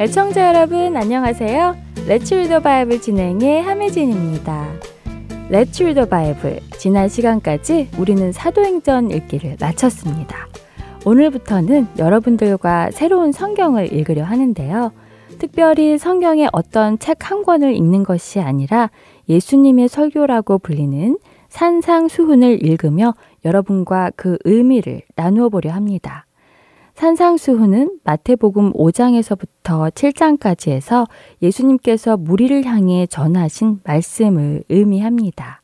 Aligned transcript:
애청자 0.00 0.54
여러분 0.54 0.96
안녕하세요. 0.96 1.76
레츠 2.06 2.34
리더 2.34 2.60
바이블 2.60 3.00
진행의 3.00 3.62
함혜진입니다. 3.62 4.68
레츠 5.50 5.82
리더 5.82 6.04
바이블 6.04 6.60
지난 6.78 7.08
시간까지 7.08 7.88
우리는 7.98 8.30
사도행전 8.30 9.10
읽기를 9.10 9.56
마쳤습니다. 9.60 10.46
오늘부터는 11.04 11.88
여러분들과 11.98 12.92
새로운 12.92 13.32
성경을 13.32 13.92
읽으려 13.92 14.22
하는데요. 14.22 14.92
특별히 15.38 15.98
성경의 15.98 16.48
어떤 16.52 16.98
책 16.98 17.30
한 17.30 17.42
권을 17.42 17.74
읽는 17.74 18.04
것이 18.04 18.40
아니라 18.40 18.90
예수님의 19.28 19.88
설교라고 19.88 20.58
불리는 20.58 21.18
산상수훈을 21.58 22.64
읽으며 22.64 23.16
여러분과 23.44 24.12
그 24.14 24.38
의미를 24.44 25.02
나누어 25.16 25.48
보려 25.48 25.72
합니다. 25.72 26.24
산상수훈은 26.94 27.98
마태복음 28.04 28.74
5장에서부터 28.74 29.90
7장까지 29.90 30.70
해서 30.70 31.04
예수님께서 31.42 32.16
무리를 32.16 32.64
향해 32.64 33.06
전하신 33.06 33.80
말씀을 33.82 34.62
의미합니다. 34.68 35.62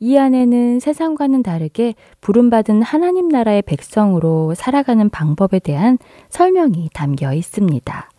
이 0.00 0.18
안에는 0.18 0.80
세상과는 0.80 1.44
다르게 1.44 1.94
부름받은 2.20 2.82
하나님 2.82 3.28
나라의 3.28 3.62
백성으로 3.62 4.54
살아가는 4.54 5.08
방법에 5.08 5.60
대한 5.60 5.98
설명이 6.30 6.90
담겨 6.92 7.32
있습니다. 7.32 8.10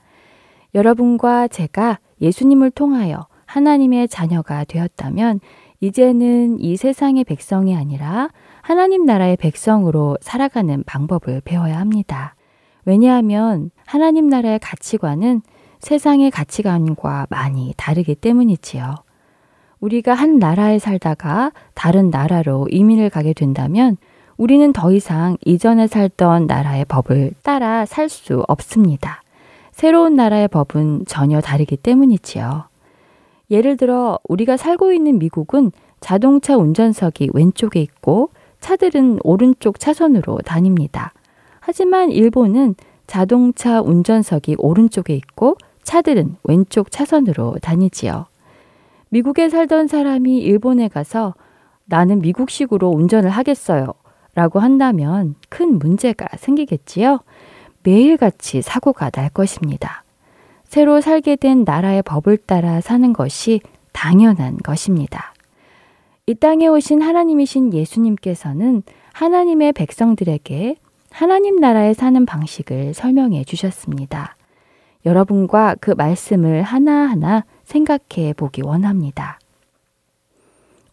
여러분과 0.73 1.49
제가 1.49 1.99
예수님을 2.21 2.71
통하여 2.71 3.27
하나님의 3.45 4.07
자녀가 4.07 4.63
되었다면 4.63 5.41
이제는 5.83 6.61
이 6.61 6.77
세상의 6.77 7.25
백성이 7.25 7.75
아니라 7.75 8.29
하나님 8.61 9.05
나라의 9.05 9.35
백성으로 9.35 10.17
살아가는 10.21 10.81
방법을 10.85 11.41
배워야 11.43 11.77
합니다. 11.77 12.35
왜냐하면 12.85 13.69
하나님 13.85 14.29
나라의 14.29 14.59
가치관은 14.59 15.41
세상의 15.79 16.31
가치관과 16.31 17.27
많이 17.29 17.73
다르기 17.75 18.15
때문이지요. 18.15 18.95
우리가 19.81 20.13
한 20.13 20.39
나라에 20.39 20.79
살다가 20.79 21.51
다른 21.73 22.09
나라로 22.09 22.69
이민을 22.71 23.09
가게 23.09 23.33
된다면 23.33 23.97
우리는 24.37 24.71
더 24.71 24.93
이상 24.93 25.35
이전에 25.43 25.87
살던 25.87 26.47
나라의 26.47 26.85
법을 26.85 27.33
따라 27.43 27.85
살 27.85 28.07
수 28.07 28.45
없습니다. 28.47 29.21
새로운 29.73 30.15
나라의 30.15 30.47
법은 30.47 31.07
전혀 31.07 31.41
다르기 31.41 31.75
때문이지요. 31.75 32.72
예를 33.53 33.77
들어 33.77 34.17
우리가 34.27 34.57
살고 34.57 34.91
있는 34.91 35.19
미국은 35.19 35.71
자동차 35.99 36.57
운전석이 36.57 37.29
왼쪽에 37.33 37.79
있고 37.81 38.31
차들은 38.59 39.19
오른쪽 39.23 39.79
차선으로 39.79 40.39
다닙니다. 40.39 41.13
하지만 41.59 42.11
일본은 42.11 42.75
자동차 43.05 43.79
운전석이 43.79 44.55
오른쪽에 44.57 45.15
있고 45.15 45.55
차들은 45.83 46.37
왼쪽 46.43 46.89
차선으로 46.89 47.57
다니지요. 47.61 48.25
미국에 49.09 49.49
살던 49.49 49.87
사람이 49.87 50.39
일본에 50.39 50.87
가서 50.87 51.35
나는 51.85 52.21
미국식으로 52.21 52.89
운전을 52.89 53.29
하겠어요. 53.29 53.93
라고 54.33 54.59
한다면 54.59 55.35
큰 55.49 55.77
문제가 55.77 56.27
생기겠지요. 56.37 57.19
매일같이 57.83 58.63
사고가 58.63 59.11
날 59.11 59.29
것입니다. 59.29 60.02
새로 60.73 61.01
살게 61.01 61.35
된 61.35 61.65
나라의 61.65 62.01
법을 62.01 62.35
따라 62.35 62.81
사는 62.81 63.13
것이 63.13 63.61
당연한 63.91 64.57
것입니다. 64.57 65.31
이 66.25 66.33
땅에 66.33 66.65
오신 66.65 66.99
하나님이신 66.99 67.75
예수님께서는 67.75 68.81
하나님의 69.13 69.73
백성들에게 69.73 70.77
하나님 71.11 71.57
나라에 71.57 71.93
사는 71.93 72.25
방식을 72.25 72.95
설명해 72.95 73.43
주셨습니다. 73.43 74.35
여러분과 75.05 75.75
그 75.79 75.91
말씀을 75.91 76.63
하나하나 76.63 77.45
생각해 77.65 78.33
보기 78.35 78.63
원합니다. 78.63 79.37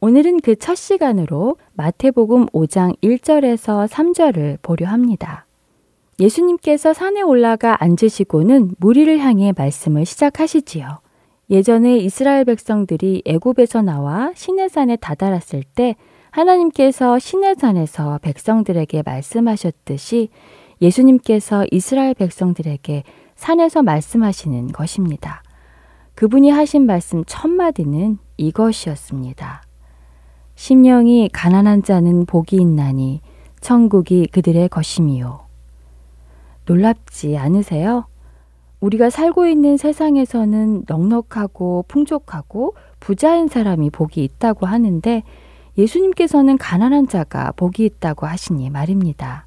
오늘은 0.03 0.43
그 0.43 0.57
첫 0.57 0.75
시간으로 0.75 1.57
마태복음 1.73 2.49
5장 2.49 3.01
1절에서 3.01 3.89
3절을 3.89 4.59
보려 4.61 4.89
합니다. 4.89 5.47
예수님께서 6.21 6.93
산에 6.93 7.23
올라가 7.23 7.83
앉으시고는 7.83 8.75
무리를 8.79 9.19
향해 9.19 9.53
말씀을 9.57 10.05
시작하시지요. 10.05 11.01
예전에 11.49 11.97
이스라엘 11.97 12.45
백성들이 12.45 13.23
애굽에서 13.25 13.83
나와 13.83 14.31
시내산에 14.37 14.97
다다랐을 14.97 15.65
때 15.75 15.97
하나님께서 16.31 17.19
시내산에서 17.19 18.19
백성들에게 18.23 19.03
말씀하셨듯이 19.05 20.29
예수님께서 20.81 21.67
이스라엘 21.71 22.15
백성들에게 22.15 23.03
산에서 23.35 23.83
말씀하시는 23.83 24.69
것입니다. 24.69 25.43
그분이 26.15 26.51
하신 26.51 26.87
말씀 26.87 27.25
첫 27.27 27.49
마디는 27.49 28.19
이것이었습니다. 28.37 29.63
심령이 30.55 31.31
가난한 31.33 31.83
자는 31.83 32.27
복이 32.27 32.57
있나니 32.57 33.23
천국이 33.61 34.27
그들의 34.27 34.69
것임이요. 34.69 35.50
놀랍지 36.71 37.37
않으세요? 37.37 38.07
우리가 38.79 39.11
살고 39.11 39.47
있는 39.47 39.77
세상에서는 39.77 40.85
넉넉하고 40.87 41.85
풍족하고 41.89 42.77
부자인 43.01 43.49
사람이 43.49 43.91
복이 43.91 44.23
있다고 44.23 44.67
하는데 44.67 45.25
예수님께서는 45.77 46.59
가난한 46.59 47.09
자가 47.09 47.53
복이 47.57 47.85
있다고 47.85 48.27
하시니 48.27 48.71
말입니다. 48.71 49.47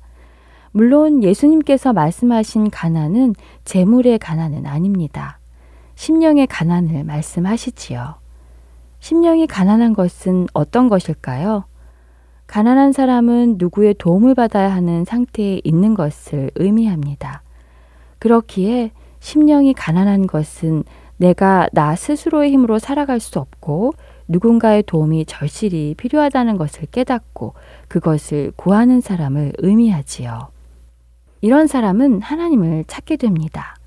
물론 0.72 1.24
예수님께서 1.24 1.94
말씀하신 1.94 2.70
가난은 2.70 3.36
재물의 3.64 4.20
가난은 4.20 4.66
아닙니다. 4.66 5.40
심령의 5.96 6.48
가난을 6.48 7.06
말씀하시지요. 7.06 8.16
심령이 9.00 9.48
가난한 9.48 9.94
것은 9.94 10.48
어떤 10.54 10.90
것일까요? 10.90 11.66
가난한 12.54 12.92
사람은 12.92 13.56
누구의 13.58 13.96
도움을 13.98 14.36
받아야 14.36 14.72
하는 14.72 15.06
상태에 15.06 15.60
있는 15.64 15.96
것을 15.96 16.52
의미합니다. 16.54 17.42
그렇기에 18.20 18.92
심령이 19.20 19.74
가난한 19.74 20.28
것은 20.28 20.84
내가 21.18 21.68
나 21.72 21.96
스스로의 21.96 22.52
힘으로 22.52 22.78
살아갈 22.78 23.20
수 23.20 23.40
없고 23.40 23.94
누군가의 24.28 24.84
도움이 24.84 25.26
절실히 25.26 25.96
필요하다는 25.98 26.58
것을 26.58 26.86
깨닫고 26.92 27.56
그것을 27.88 28.54
구하는 28.56 29.02
사람을 29.02 29.54
의미하지요. 29.58 30.50
이런 31.42 31.66
사람은 31.66 32.22
하나님을 32.22 32.84
찾게 32.86 33.16
됩니다. 33.18 33.78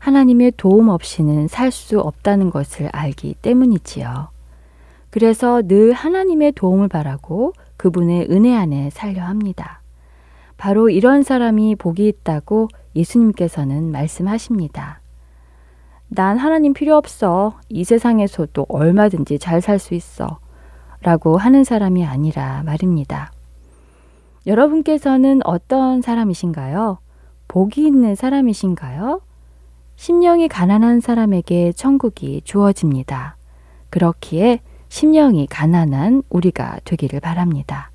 하나님의 0.00 0.52
도움 0.58 0.90
없이는 0.90 1.48
살 1.48 1.70
수 1.70 2.00
없다는 2.00 2.50
것을 2.50 2.90
알기 2.92 3.36
때문이지요. 3.40 4.28
그래서 5.08 5.62
늘 5.62 5.94
하나님의 5.94 6.52
도움을 6.52 6.88
바라고 6.88 7.54
그분의 7.76 8.28
은혜 8.30 8.54
안에 8.54 8.90
살려 8.90 9.24
합니다. 9.24 9.80
바로 10.56 10.88
이런 10.88 11.22
사람이 11.22 11.76
복이 11.76 12.06
있다고 12.06 12.68
예수님께서는 12.94 13.90
말씀하십니다. 13.90 15.00
난 16.08 16.38
하나님 16.38 16.72
필요 16.74 16.96
없어. 16.96 17.58
이 17.68 17.84
세상에서도 17.84 18.66
얼마든지 18.68 19.38
잘 19.38 19.60
살 19.60 19.78
수 19.78 19.94
있어. 19.94 20.38
라고 21.02 21.36
하는 21.36 21.64
사람이 21.64 22.04
아니라 22.04 22.62
말입니다. 22.64 23.30
여러분께서는 24.46 25.40
어떤 25.44 26.00
사람이신가요? 26.02 26.98
복이 27.48 27.86
있는 27.86 28.14
사람이신가요? 28.14 29.20
심령이 29.96 30.48
가난한 30.48 31.00
사람에게 31.00 31.72
천국이 31.72 32.42
주어집니다. 32.44 33.36
그렇기에 33.90 34.60
심령이 34.94 35.48
가난한 35.50 36.22
우리가 36.28 36.78
되기를 36.84 37.18
바랍니다. 37.18 37.90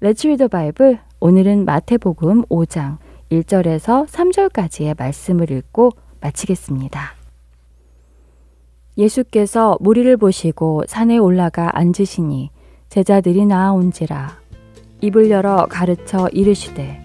레츠 0.00 0.28
리더 0.28 0.48
바이블 0.48 0.98
오늘은 1.20 1.66
마태복음 1.66 2.46
5장 2.46 2.96
1절에서 3.30 4.06
3절까지의 4.06 4.98
말씀을 4.98 5.50
읽고 5.50 5.90
마치겠습니다. 6.22 7.16
예수께서 8.96 9.76
무리를 9.80 10.16
보시고 10.16 10.84
산에 10.88 11.18
올라가 11.18 11.68
앉으시니 11.74 12.48
제자들이 12.88 13.44
나아온지라 13.44 14.38
입을 15.02 15.30
열어 15.30 15.66
가르쳐 15.68 16.30
이르시되 16.32 16.98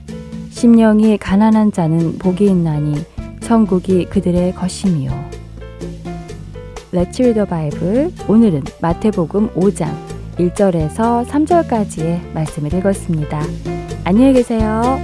심령이 0.51 1.17
가난한 1.17 1.73
자는 1.73 2.17
복이 2.17 2.45
있나니 2.45 3.03
천국이 3.41 4.05
그들의 4.05 4.55
것이미요. 4.55 5.44
Let's 6.95 7.19
read 7.19 7.33
the 7.33 7.45
Bible. 7.45 8.09
오늘은 8.29 8.63
마태복음 8.79 9.49
5장 9.49 9.93
1절에서 10.37 11.25
3절까지의 11.25 12.31
말씀을 12.33 12.73
읽었습니다. 12.73 13.41
안녕히 14.05 14.31
계세요. 14.31 14.97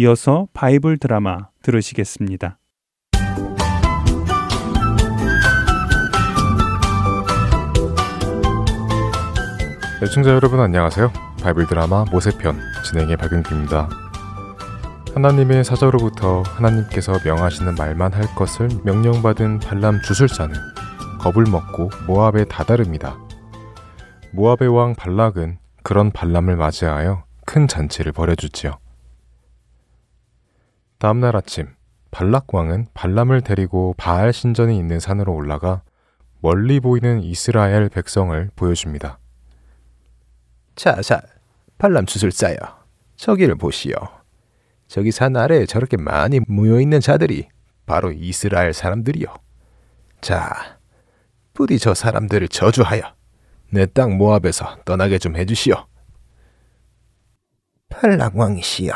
이어서 0.00 0.48
바이블 0.54 0.96
드라마 0.96 1.48
들으시겠습니다. 1.60 2.58
애청자 10.02 10.30
여러분 10.30 10.58
안녕하세요. 10.60 11.12
바이블 11.42 11.66
드라마 11.66 12.06
모세편 12.10 12.58
진행의 12.86 13.18
박윤규입니다. 13.18 13.90
하나님의 15.14 15.64
사자로부터 15.64 16.44
하나님께서 16.44 17.18
명하시는 17.22 17.74
말만 17.74 18.14
할 18.14 18.24
것을 18.34 18.70
명령받은 18.84 19.58
발람 19.58 20.00
주술사는 20.00 20.54
겁을 21.20 21.44
먹고 21.44 21.90
모압에 22.06 22.46
다다릅니다. 22.46 23.18
모압의 24.32 24.74
왕 24.74 24.94
발락은 24.94 25.58
그런 25.82 26.10
발람을 26.10 26.56
맞이하여 26.56 27.24
큰 27.44 27.68
잔치를 27.68 28.12
벌여주지요. 28.12 28.78
다음날 31.00 31.34
아침 31.34 31.66
발락 32.10 32.54
왕은 32.54 32.88
발람을 32.92 33.40
데리고 33.40 33.94
바알 33.96 34.34
신전이 34.34 34.76
있는 34.76 35.00
산으로 35.00 35.34
올라가 35.34 35.82
멀리 36.40 36.78
보이는 36.78 37.22
이스라엘 37.22 37.88
백성을 37.88 38.50
보여줍니다. 38.54 39.18
자자, 40.76 41.22
발람 41.78 42.04
주술사여, 42.04 42.56
저기를 43.16 43.54
보시오. 43.54 43.94
저기 44.88 45.10
산 45.10 45.36
아래에 45.36 45.64
저렇게 45.64 45.96
많이 45.96 46.40
모여 46.46 46.78
있는 46.78 47.00
자들이 47.00 47.48
바로 47.86 48.12
이스라엘 48.12 48.74
사람들이요. 48.74 49.26
자, 50.20 50.78
부디 51.54 51.78
저 51.78 51.94
사람들을 51.94 52.48
저주하여 52.48 53.00
내 53.70 53.86
땅 53.86 54.18
모압에서 54.18 54.76
떠나게 54.84 55.18
좀 55.18 55.36
해주시오. 55.36 55.86
발락 57.88 58.36
왕이시여, 58.36 58.92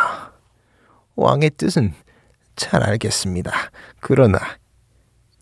왕의 1.17 1.51
뜻은 1.57 1.95
잘 2.57 2.83
알겠습니다. 2.83 3.53
그러나 4.01 4.39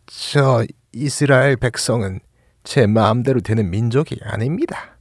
저 0.07 0.65
이스라엘 0.93 1.57
백성은 1.57 2.21
제 2.65 2.87
마음대로 2.87 3.41
되는 3.41 3.71
민족이 3.71 4.21
아닙니다. 4.23 4.99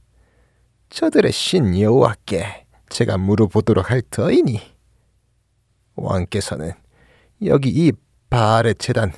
저들의 0.90 1.32
신 1.32 1.78
여호와께 1.78 2.66
제가 2.88 3.18
물어보도록 3.18 3.90
할 3.90 4.02
터이니 4.02 4.60
왕께서는 5.94 6.72
여기 7.44 7.70
이 7.70 7.92
바알의 8.30 8.76
재단 8.76 9.12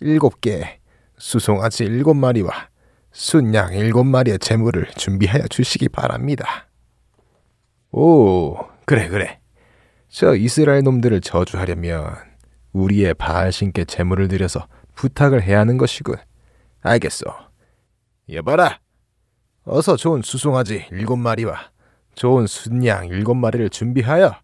일곱 0.00 0.40
개에 0.40 0.80
수송아지 1.18 1.84
일곱 1.84 2.14
마리와 2.14 2.68
순양 3.12 3.74
일곱 3.74 4.04
마리의 4.04 4.38
재물을 4.38 4.88
준비하여 4.96 5.46
주시기 5.48 5.88
바랍니다. 5.88 6.68
오, 7.92 8.56
그래 8.84 9.08
그래. 9.08 9.40
저 10.10 10.34
이스라엘 10.34 10.82
놈들을 10.82 11.20
저주하려면 11.20 12.16
우리의 12.72 13.14
바알 13.14 13.52
신께 13.52 13.84
재물을 13.84 14.26
드려서 14.28 14.66
부탁을 14.94 15.42
해야 15.42 15.60
하는 15.60 15.78
것이군. 15.78 16.16
알겠소. 16.82 17.26
여봐라. 18.32 18.80
어서 19.64 19.96
좋은 19.96 20.22
수송아지 20.22 20.86
일곱 20.90 21.16
마리와 21.16 21.70
좋은 22.14 22.46
순양 22.46 23.06
일곱 23.06 23.34
마리를 23.34 23.70
준비하여 23.70 24.34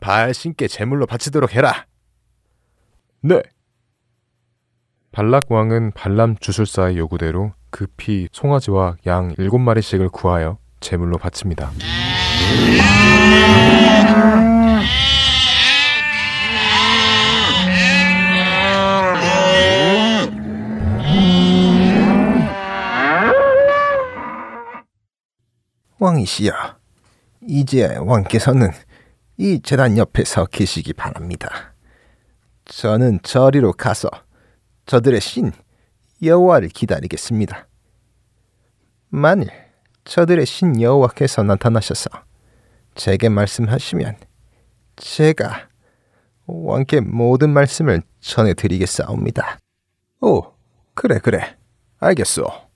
바알 0.00 0.32
신께 0.32 0.66
제물로 0.66 1.04
바치도록 1.06 1.54
해라. 1.54 1.86
네. 3.20 3.42
발락 5.12 5.52
왕은 5.52 5.92
발람 5.92 6.36
주술사의 6.38 6.96
요구대로 6.96 7.52
급히 7.70 8.28
송아지와 8.32 8.96
양 9.06 9.34
일곱 9.36 9.58
마리씩을 9.58 10.08
구하여 10.08 10.58
제물로 10.80 11.18
바칩니다. 11.18 11.70
왕이시여, 26.02 26.52
이제 27.48 27.96
왕께서는 27.96 28.72
이 29.36 29.60
재단 29.62 29.96
옆에 29.96 30.24
서 30.24 30.46
계시기 30.46 30.94
바랍니다. 30.94 31.74
저는 32.64 33.20
저리로 33.22 33.72
가서 33.72 34.10
저들의 34.86 35.20
신 35.20 35.52
여호와를 36.20 36.70
기다리겠습니다. 36.70 37.68
만일 39.10 39.48
저들의 40.02 40.44
신 40.44 40.80
여호와께서 40.80 41.44
나타나셔서 41.44 42.10
제게 42.96 43.28
말씀하시면 43.28 44.16
제가 44.96 45.68
왕께 46.46 46.98
모든 46.98 47.50
말씀을 47.50 48.02
전해드리겠사옵니다. 48.18 49.58
오, 50.20 50.52
그래 50.94 51.20
그래, 51.20 51.56
알겠소. 52.00 52.71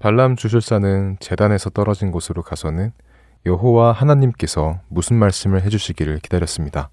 발람 0.00 0.34
주술사는 0.34 1.18
재단에서 1.20 1.68
떨어진 1.68 2.10
곳으로 2.10 2.42
가서는 2.42 2.92
여호와 3.44 3.92
하나님께서 3.92 4.80
무슨 4.88 5.16
말씀을 5.16 5.62
해주시기를 5.62 6.20
기다렸습니다. 6.20 6.88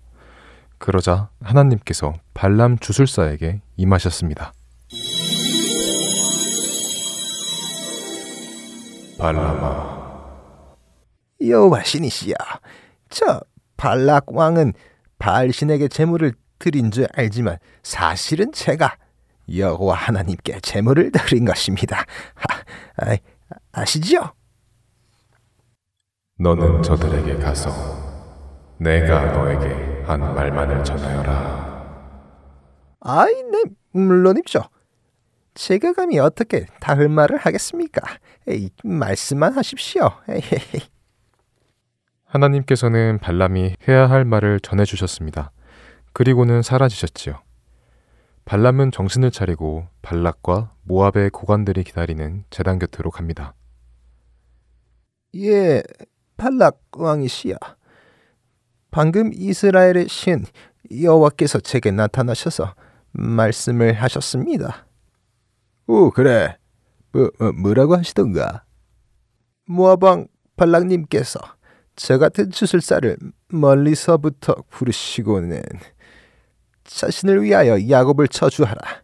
그러자 0.77 1.29
하나님께서 1.41 2.15
발람 2.33 2.77
주술사에게 2.77 3.61
임하셨습니다. 3.77 4.51
발람아, 9.17 10.35
여호와 11.47 11.83
신이시여, 11.83 12.35
저 13.09 13.39
발락 13.77 14.33
왕은 14.33 14.73
바알 15.17 15.53
신에게 15.53 15.87
제물을 15.87 16.33
드린 16.59 16.91
줄 16.91 17.07
알지만 17.13 17.57
사실은 17.83 18.51
제가 18.51 18.97
여호와 19.55 19.95
하나님께 19.95 20.59
제물을 20.61 21.11
드린 21.11 21.45
것입니다. 21.45 22.05
아, 22.35 23.05
아, 23.05 23.17
아 23.71 23.85
시지요? 23.85 24.33
너는 26.39 26.83
저들에게 26.83 27.37
가서 27.37 27.71
내가 28.79 29.31
너에게 29.31 30.03
한 30.05 30.19
말만을 30.19 30.83
전하여라. 30.83 31.67
아이, 32.99 33.33
네, 33.43 33.63
물론입죠. 33.91 34.61
제가 35.55 35.93
감히 35.93 36.19
어떻게 36.19 36.67
다을 36.79 37.09
말을 37.09 37.37
하겠습니까? 37.37 38.01
에이, 38.47 38.69
말씀만 38.83 39.53
하십시오. 39.53 40.11
에이 40.29 40.41
하나님께서는 42.25 43.19
발람이 43.19 43.77
해야 43.87 44.09
할 44.09 44.25
말을 44.25 44.59
전해 44.59 44.85
주셨습니다. 44.85 45.51
그리고는 46.13 46.61
사라지셨지요. 46.61 47.41
발람은 48.47 48.91
정신을 48.91 49.29
차리고 49.29 49.87
발락과 50.01 50.73
모압의 50.83 51.31
고관들이 51.31 51.83
기다리는 51.83 52.45
재단 52.49 52.79
곁으로 52.79 53.11
갑니다. 53.11 53.53
예, 55.35 55.83
발락 56.37 56.81
왕이시여. 56.95 57.57
방금 58.89 59.31
이스라엘의 59.33 60.07
신 60.07 60.45
여호와께서 60.89 61.59
제게 61.59 61.91
나타나셔서 61.91 62.73
말씀을 63.11 63.91
하셨습니다. 63.91 64.87
오, 65.87 66.09
그래. 66.11 66.57
뭐, 67.11 67.29
뭐 67.39 67.51
뭐라고 67.51 67.97
하시던가? 67.97 68.63
모압 69.65 70.01
왕 70.03 70.27
발락님께서 70.55 71.41
저 71.97 72.17
같은 72.17 72.49
주술사를 72.49 73.17
멀리서부터 73.49 74.55
부르시고는 74.69 75.61
자신을 76.87 77.43
위하여 77.43 77.89
야곱을 77.89 78.27
처주하라. 78.29 79.03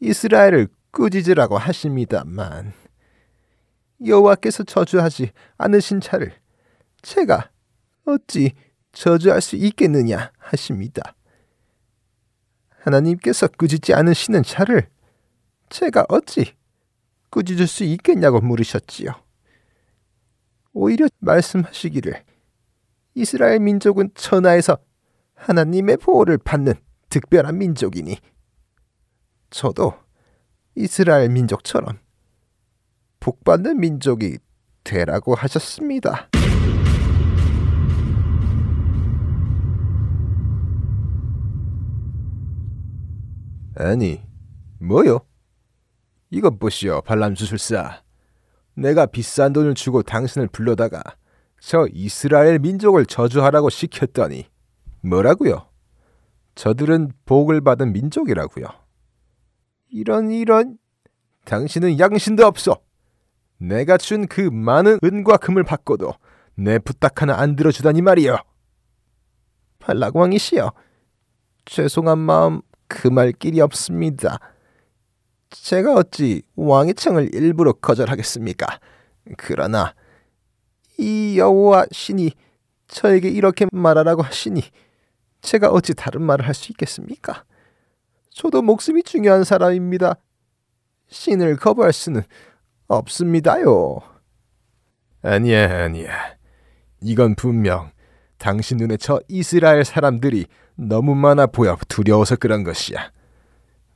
이스라엘을 0.00 0.68
꾸짖으라고 0.92 1.58
하십니다만 1.58 2.72
여호와께서 4.04 4.62
저주하지 4.62 5.32
않으신 5.56 6.00
자를 6.00 6.32
제가 7.02 7.50
어찌 8.04 8.52
저주할 8.92 9.40
수 9.40 9.56
있겠느냐 9.56 10.30
하십니다. 10.38 11.14
하나님께서 12.80 13.48
꾸짖지 13.48 13.92
않으시는 13.92 14.44
자를 14.44 14.88
제가 15.68 16.06
어찌 16.08 16.54
꾸짖을 17.30 17.66
수 17.66 17.84
있겠냐고 17.84 18.40
물으셨지요. 18.40 19.10
오히려 20.72 21.08
말씀하시기를 21.18 22.22
이스라엘 23.14 23.58
민족은 23.58 24.10
천하에서 24.14 24.78
하나님의 25.34 25.96
보호를 25.98 26.38
받는 26.38 26.74
특별한 27.08 27.58
민족이니 27.58 28.18
저도 29.50 29.94
이스라엘 30.74 31.30
민족처럼 31.30 31.98
복받는 33.20 33.80
민족이 33.80 34.38
되라고 34.84 35.34
하셨습니다. 35.34 36.28
아니, 43.74 44.20
뭐요? 44.80 45.20
이것 46.30 46.58
보시오, 46.58 47.00
발람주술사. 47.02 48.02
내가 48.74 49.06
비싼 49.06 49.52
돈을 49.52 49.74
주고 49.74 50.02
당신을 50.02 50.48
불러다가 50.48 51.02
저 51.60 51.86
이스라엘 51.92 52.58
민족을 52.58 53.06
저주하라고 53.06 53.70
시켰더니 53.70 54.48
뭐라고요? 55.02 55.67
저들은 56.58 57.12
복을 57.24 57.60
받은 57.60 57.92
민족이라고요. 57.92 58.66
이런 59.90 60.32
이런 60.32 60.76
당신은 61.44 62.00
양심도 62.00 62.44
없어. 62.44 62.80
내가 63.58 63.96
준 63.96 64.26
그 64.26 64.40
많은 64.40 64.98
은과 65.04 65.36
금을 65.36 65.62
받고도 65.62 66.14
내 66.56 66.80
부탁 66.80 67.22
하나 67.22 67.38
안 67.38 67.54
들어주다니 67.54 68.02
말이여. 68.02 68.42
발락왕이시여. 69.78 70.72
죄송한 71.64 72.18
마음 72.18 72.60
금할 72.88 73.30
길이 73.30 73.60
없습니다. 73.60 74.40
제가 75.50 75.94
어찌 75.94 76.42
왕의 76.56 76.94
청을 76.94 77.36
일부러 77.36 77.72
거절하겠습니까? 77.72 78.80
그러나 79.36 79.94
이 80.98 81.38
여호와 81.38 81.86
신이 81.92 82.32
저에게 82.88 83.28
이렇게 83.28 83.66
말하라고 83.70 84.22
하시니 84.22 84.60
제가 85.40 85.70
어찌 85.70 85.94
다른 85.94 86.22
말을 86.22 86.46
할 86.46 86.54
수 86.54 86.72
있겠습니까? 86.72 87.44
저도 88.30 88.62
목숨이 88.62 89.02
중요한 89.02 89.44
사람입니다. 89.44 90.16
신을 91.08 91.56
거부할 91.56 91.92
수는 91.92 92.22
없습니다요. 92.86 94.00
아니야, 95.22 95.84
아니야. 95.84 96.36
이건 97.00 97.34
분명 97.34 97.90
당신 98.38 98.76
눈에 98.76 98.96
저 98.96 99.20
이스라엘 99.28 99.84
사람들이 99.84 100.46
너무 100.76 101.14
많아 101.14 101.46
보여 101.46 101.76
두려워서 101.88 102.36
그런 102.36 102.62
것이야. 102.62 103.10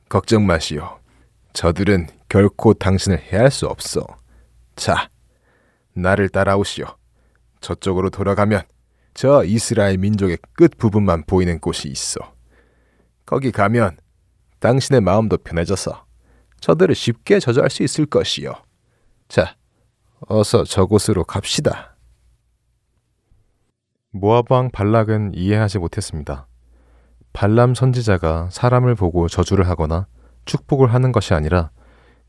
걱정 0.09 0.45
마시오. 0.45 0.99
저들은 1.53 2.07
결코 2.29 2.73
당신을 2.73 3.21
해할 3.31 3.51
수 3.51 3.67
없어. 3.67 4.05
자, 4.75 5.09
나를 5.93 6.29
따라오시오. 6.29 6.85
저쪽으로 7.61 8.09
돌아가면 8.09 8.63
저 9.13 9.43
이스라엘 9.43 9.97
민족의 9.97 10.37
끝 10.53 10.77
부분만 10.77 11.23
보이는 11.25 11.59
곳이 11.59 11.87
있어. 11.87 12.19
거기 13.25 13.51
가면 13.51 13.97
당신의 14.59 15.01
마음도 15.01 15.37
편해져서 15.37 16.05
저들을 16.59 16.95
쉽게 16.95 17.39
저주할 17.39 17.69
수 17.69 17.83
있을 17.83 18.05
것이요. 18.05 18.53
자, 19.27 19.55
어서 20.27 20.63
저곳으로 20.63 21.25
갑시다. 21.25 21.95
왕 24.13 24.69
발락은 24.71 25.31
이해하지 25.33 25.79
못했습니다. 25.79 26.47
발람 27.33 27.73
선지자가 27.73 28.49
사람을 28.51 28.95
보고 28.95 29.27
저주를 29.27 29.67
하거나 29.67 30.07
축복을 30.45 30.93
하는 30.93 31.11
것이 31.11 31.33
아니라 31.33 31.71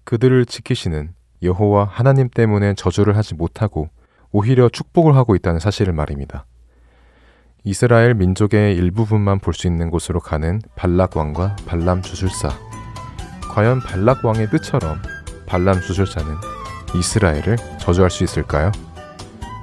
그들을 0.04 0.46
지키시는 0.46 1.14
여호와 1.42 1.84
하나님 1.84 2.30
때문에 2.30 2.74
저주를 2.74 3.16
하지 3.16 3.34
못하고 3.34 3.90
오히려 4.32 4.68
축복을 4.68 5.14
하고 5.14 5.36
있다는 5.36 5.60
사실을 5.60 5.92
말입니다. 5.92 6.46
이스라엘 7.64 8.14
민족의 8.14 8.76
일부분만 8.76 9.38
볼 9.40 9.54
수 9.54 9.66
있는 9.66 9.90
곳으로 9.90 10.20
가는 10.20 10.60
발락 10.76 11.16
왕과 11.16 11.56
발람 11.66 12.02
주술사. 12.02 12.50
과연 13.52 13.80
발락 13.80 14.24
왕의 14.24 14.50
뜻처럼 14.50 15.00
발람 15.46 15.80
주술사는 15.80 16.28
이스라엘을 16.94 17.56
저주할 17.80 18.10
수 18.10 18.22
있을까요? 18.24 18.70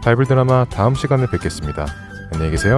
바이블 0.03 0.25
드라마 0.25 0.65
다음 0.65 0.96
시간에 0.96 1.27
뵙겠습니다. 1.27 1.86
안녕히 2.34 2.51
계세요. 2.51 2.77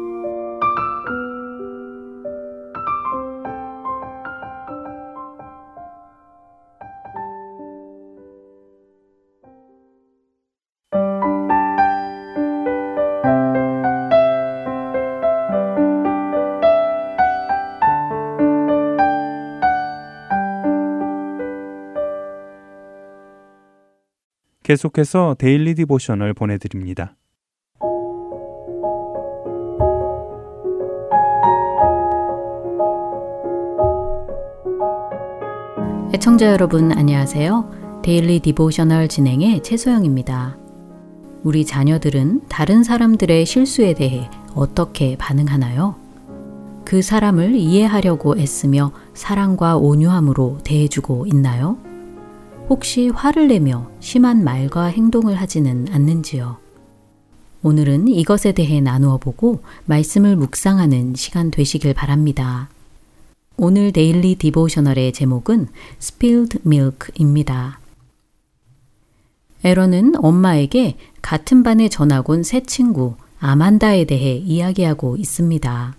계속해서 24.63 25.35
Daily 25.39 25.73
Devotional 25.73 26.33
보내드립니다. 26.33 27.15
애청자 36.13 36.45
여러분 36.51 36.91
안녕하세요. 36.91 38.01
Daily 38.03 38.39
Devotional 38.39 39.07
진행의 39.07 39.63
최소영입니다. 39.63 40.57
우리 41.43 41.65
자녀들은 41.65 42.41
다른 42.47 42.83
사람들의 42.83 43.45
실수에 43.47 43.95
대해 43.95 44.29
어떻게 44.53 45.17
반응하나요? 45.17 45.95
그 46.85 47.01
사람을 47.01 47.55
이해하려고 47.55 48.37
애쓰며 48.37 48.91
사랑과 49.15 49.77
온유함으로 49.77 50.59
대해주고 50.63 51.25
있나요? 51.27 51.77
혹시 52.71 53.09
화를 53.09 53.49
내며 53.49 53.91
심한 53.99 54.45
말과 54.45 54.85
행동을 54.85 55.35
하지는 55.35 55.87
않는지요? 55.91 56.55
오늘은 57.63 58.07
이것에 58.07 58.53
대해 58.53 58.79
나누어 58.79 59.17
보고 59.17 59.61
말씀을 59.83 60.37
묵상하는 60.37 61.15
시간 61.15 61.51
되시길 61.51 61.93
바랍니다. 61.93 62.69
오늘 63.57 63.91
Daily 63.91 64.35
Devotional의 64.35 65.11
제목은 65.11 65.67
Spilled 66.01 66.59
Milk입니다. 66.65 67.81
에런은 69.65 70.13
엄마에게 70.23 70.95
같은 71.21 71.63
반에 71.63 71.89
전학 71.89 72.29
온 72.29 72.41
새 72.41 72.63
친구 72.63 73.15
아만다에 73.41 74.05
대해 74.05 74.37
이야기하고 74.37 75.17
있습니다. 75.17 75.93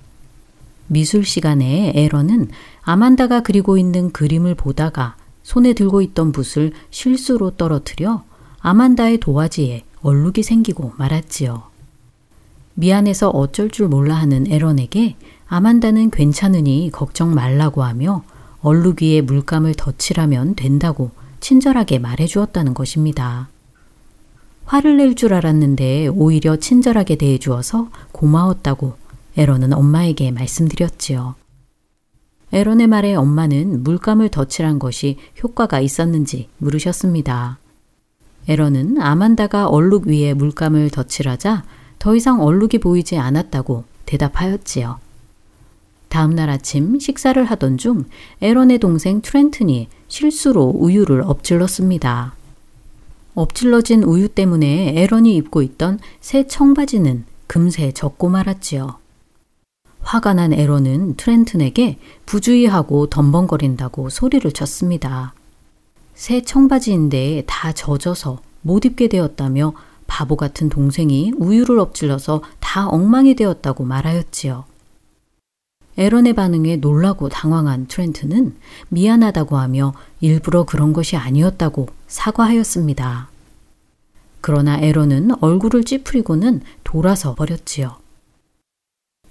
미술 0.86 1.26
시간에 1.26 1.92
에런은 1.94 2.48
아만다가 2.80 3.42
그리고 3.42 3.76
있는 3.76 4.10
그림을 4.10 4.54
보다가 4.54 5.16
손에 5.42 5.72
들고 5.72 6.02
있던 6.02 6.32
붓을 6.32 6.72
실수로 6.90 7.56
떨어뜨려 7.56 8.24
아만다의 8.60 9.18
도화지에 9.18 9.84
얼룩이 10.02 10.42
생기고 10.42 10.92
말았지요. 10.96 11.62
미안해서 12.74 13.28
어쩔 13.30 13.70
줄 13.70 13.88
몰라 13.88 14.14
하는 14.14 14.50
에런에게 14.50 15.16
아만다는 15.46 16.10
괜찮으니 16.10 16.90
걱정 16.92 17.34
말라고 17.34 17.82
하며 17.82 18.24
얼룩 18.62 19.02
위에 19.02 19.20
물감을 19.20 19.74
덧칠하면 19.74 20.54
된다고 20.54 21.10
친절하게 21.40 21.98
말해 21.98 22.26
주었다는 22.26 22.72
것입니다. 22.74 23.48
화를 24.64 24.96
낼 24.96 25.14
줄 25.16 25.34
알았는데 25.34 26.06
오히려 26.08 26.56
친절하게 26.56 27.16
대해 27.16 27.38
주어서 27.38 27.90
고마웠다고 28.12 28.94
에런은 29.36 29.72
엄마에게 29.72 30.30
말씀드렸지요. 30.30 31.34
에런의 32.52 32.86
말에 32.86 33.14
엄마는 33.14 33.82
물감을 33.82 34.28
덧칠한 34.28 34.78
것이 34.78 35.16
효과가 35.42 35.80
있었는지 35.80 36.48
물으셨습니다. 36.58 37.58
에런은 38.48 39.00
아만다가 39.00 39.68
얼룩 39.68 40.06
위에 40.06 40.34
물감을 40.34 40.90
덧칠하자 40.90 41.64
더 41.98 42.16
이상 42.16 42.42
얼룩이 42.42 42.78
보이지 42.80 43.16
않았다고 43.16 43.84
대답하였지요. 44.06 44.98
다음 46.08 46.34
날 46.34 46.50
아침 46.50 46.98
식사를 46.98 47.42
하던 47.42 47.78
중 47.78 48.04
에런의 48.42 48.80
동생 48.80 49.22
트렌튼이 49.22 49.88
실수로 50.08 50.74
우유를 50.76 51.22
엎질렀습니다. 51.22 52.34
엎질러진 53.34 54.02
우유 54.02 54.28
때문에 54.28 54.92
에런이 54.94 55.34
입고 55.36 55.62
있던 55.62 55.98
새 56.20 56.46
청바지는 56.46 57.24
금세 57.46 57.92
젖고 57.92 58.28
말았지요. 58.28 59.01
화가 60.02 60.34
난 60.34 60.52
에런은 60.52 61.16
트렌튼에게 61.16 61.98
부주의하고 62.26 63.06
덤벙거린다고 63.06 64.10
소리를 64.10 64.50
쳤습니다. 64.52 65.34
새 66.14 66.42
청바지인데 66.42 67.44
다 67.46 67.72
젖어서 67.72 68.40
못 68.60 68.84
입게 68.84 69.08
되었다며 69.08 69.72
바보 70.06 70.36
같은 70.36 70.68
동생이 70.68 71.32
우유를 71.36 71.78
엎질러서 71.78 72.42
다 72.60 72.86
엉망이 72.88 73.34
되었다고 73.34 73.84
말하였지요. 73.84 74.64
에런의 75.96 76.34
반응에 76.34 76.76
놀라고 76.76 77.28
당황한 77.28 77.86
트렌트는 77.86 78.56
미안하다고 78.88 79.56
하며 79.56 79.94
일부러 80.20 80.64
그런 80.64 80.92
것이 80.92 81.16
아니었다고 81.16 81.88
사과하였습니다. 82.06 83.28
그러나 84.40 84.78
에런은 84.78 85.30
얼굴을 85.40 85.84
찌푸리고는 85.84 86.62
돌아서 86.82 87.34
버렸지요. 87.34 88.01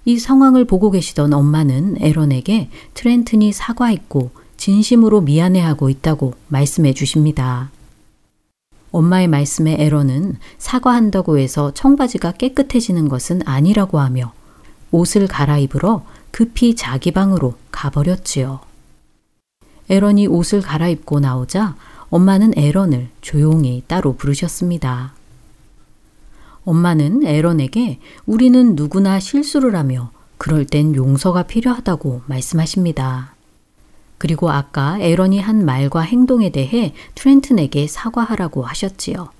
이 0.04 0.18
상황을 0.18 0.64
보고 0.64 0.90
계시던 0.90 1.32
엄마는 1.32 1.96
에런에게 2.00 2.68
트렌튼이 2.94 3.52
사과했고 3.52 4.30
진심으로 4.56 5.20
미안해하고 5.20 5.90
있다고 5.90 6.34
말씀해 6.48 6.94
주십니다. 6.94 7.70
엄마의 8.90 9.26
말씀에 9.28 9.76
에런은 9.78 10.36
사과한다고 10.58 11.38
해서 11.38 11.72
청바지가 11.72 12.32
깨끗해지는 12.32 13.08
것은 13.08 13.42
아니라고 13.44 13.98
하며 13.98 14.32
옷을 14.90 15.26
갈아입으러 15.26 16.04
급히 16.30 16.76
자기 16.76 17.10
방으로 17.10 17.54
가버렸지요. 17.70 18.60
에런이 19.88 20.26
옷을 20.26 20.60
갈아입고 20.60 21.20
나오자 21.20 21.76
엄마는 22.10 22.52
에런을 22.56 23.08
조용히 23.20 23.82
따로 23.86 24.16
부르셨습니다. 24.16 25.14
엄마는 26.64 27.26
에런에게 27.26 27.98
우리는 28.26 28.76
누구나 28.76 29.18
실수를 29.20 29.74
하며 29.76 30.10
그럴 30.38 30.64
땐 30.64 30.94
용서가 30.94 31.44
필요하다고 31.44 32.22
말씀하십니다. 32.26 33.34
그리고 34.18 34.50
아까 34.50 34.98
에런이 35.00 35.40
한 35.40 35.64
말과 35.64 36.00
행동에 36.00 36.50
대해 36.50 36.94
트렌튼에게 37.14 37.88
사과하라고 37.88 38.62
하셨지요. 38.62 39.30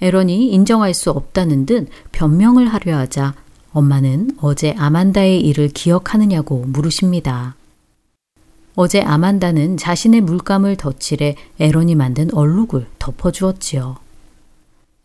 에런이 0.00 0.50
인정할 0.50 0.94
수 0.94 1.10
없다는 1.10 1.66
듯 1.66 1.88
변명을 2.12 2.68
하려 2.68 2.96
하자 2.98 3.34
엄마는 3.72 4.32
어제 4.40 4.74
아만다의 4.78 5.40
일을 5.40 5.68
기억하느냐고 5.68 6.64
물으십니다. 6.66 7.56
어제 8.74 9.00
아만다는 9.00 9.76
자신의 9.76 10.22
물감을 10.22 10.76
덧칠해 10.76 11.36
에런이 11.58 11.94
만든 11.94 12.32
얼룩을 12.32 12.86
덮어주었지요. 12.98 14.05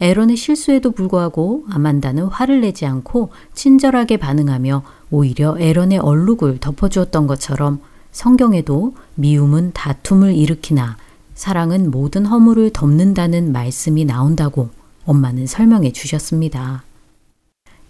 에런의 0.01 0.35
실수에도 0.35 0.91
불구하고 0.91 1.63
아만다는 1.69 2.25
화를 2.25 2.61
내지 2.61 2.87
않고 2.87 3.29
친절하게 3.53 4.17
반응하며 4.17 4.83
오히려 5.11 5.55
에런의 5.59 5.99
얼룩을 5.99 6.57
덮어주었던 6.59 7.27
것처럼 7.27 7.79
성경에도 8.11 8.95
미움은 9.15 9.71
다툼을 9.73 10.35
일으키나 10.35 10.97
사랑은 11.35 11.91
모든 11.91 12.25
허물을 12.25 12.71
덮는다는 12.71 13.51
말씀이 13.51 14.03
나온다고 14.05 14.69
엄마는 15.05 15.45
설명해 15.45 15.91
주셨습니다. 15.93 16.83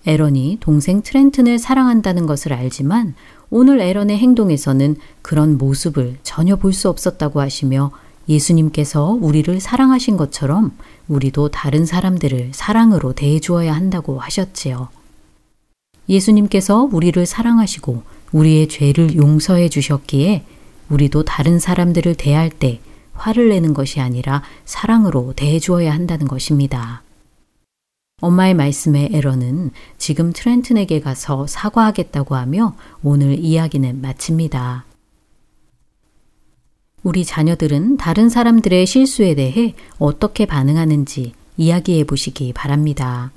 에런이 0.05 0.57
동생 0.59 1.01
트렌튼을 1.01 1.59
사랑한다는 1.59 2.25
것을 2.25 2.53
알지만 2.53 3.13
오늘 3.49 3.79
에런의 3.79 4.17
행동에서는 4.17 4.97
그런 5.21 5.57
모습을 5.57 6.17
전혀 6.23 6.55
볼 6.57 6.73
수 6.73 6.89
없었다고 6.89 7.39
하시며 7.39 7.91
예수님께서 8.31 9.17
우리를 9.21 9.59
사랑하신 9.59 10.17
것처럼 10.17 10.71
우리도 11.07 11.49
다른 11.49 11.85
사람들을 11.85 12.51
사랑으로 12.53 13.13
대해 13.13 13.39
주어야 13.39 13.75
한다고 13.75 14.19
하셨지요. 14.19 14.89
예수님께서 16.09 16.89
우리를 16.91 17.23
사랑하시고 17.25 18.03
우리의 18.31 18.69
죄를 18.69 19.15
용서해 19.15 19.69
주셨기에 19.69 20.43
우리도 20.89 21.23
다른 21.23 21.59
사람들을 21.59 22.15
대할 22.15 22.49
때 22.49 22.79
화를 23.13 23.49
내는 23.49 23.73
것이 23.73 23.99
아니라 23.99 24.41
사랑으로 24.65 25.33
대해 25.35 25.59
주어야 25.59 25.93
한다는 25.93 26.27
것입니다. 26.27 27.03
엄마의 28.21 28.53
말씀에 28.53 29.09
에러는 29.11 29.71
지금 29.97 30.31
트렌튼에게 30.31 31.01
가서 31.01 31.47
사과하겠다고 31.47 32.35
하며 32.35 32.75
오늘 33.03 33.37
이야기는 33.39 34.01
마칩니다. 34.01 34.85
우리 37.03 37.25
자녀들은 37.25 37.97
다른 37.97 38.29
사람들의 38.29 38.85
실수에 38.85 39.33
대해 39.33 39.73
어떻게 39.97 40.45
반응하는지 40.45 41.33
이야기해 41.57 42.03
보시기 42.03 42.53
바랍니다. 42.53 43.31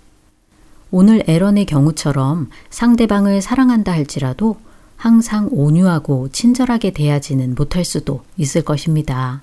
오늘 0.90 1.24
에런의 1.27 1.64
경우처럼 1.64 2.50
상대방을 2.70 3.40
사랑한다 3.40 3.92
할지라도 3.92 4.57
항상 4.96 5.48
온유하고 5.50 6.29
친절하게 6.29 6.92
대하지는 6.92 7.55
못할 7.55 7.85
수도 7.85 8.22
있을 8.37 8.62
것입니다. 8.62 9.42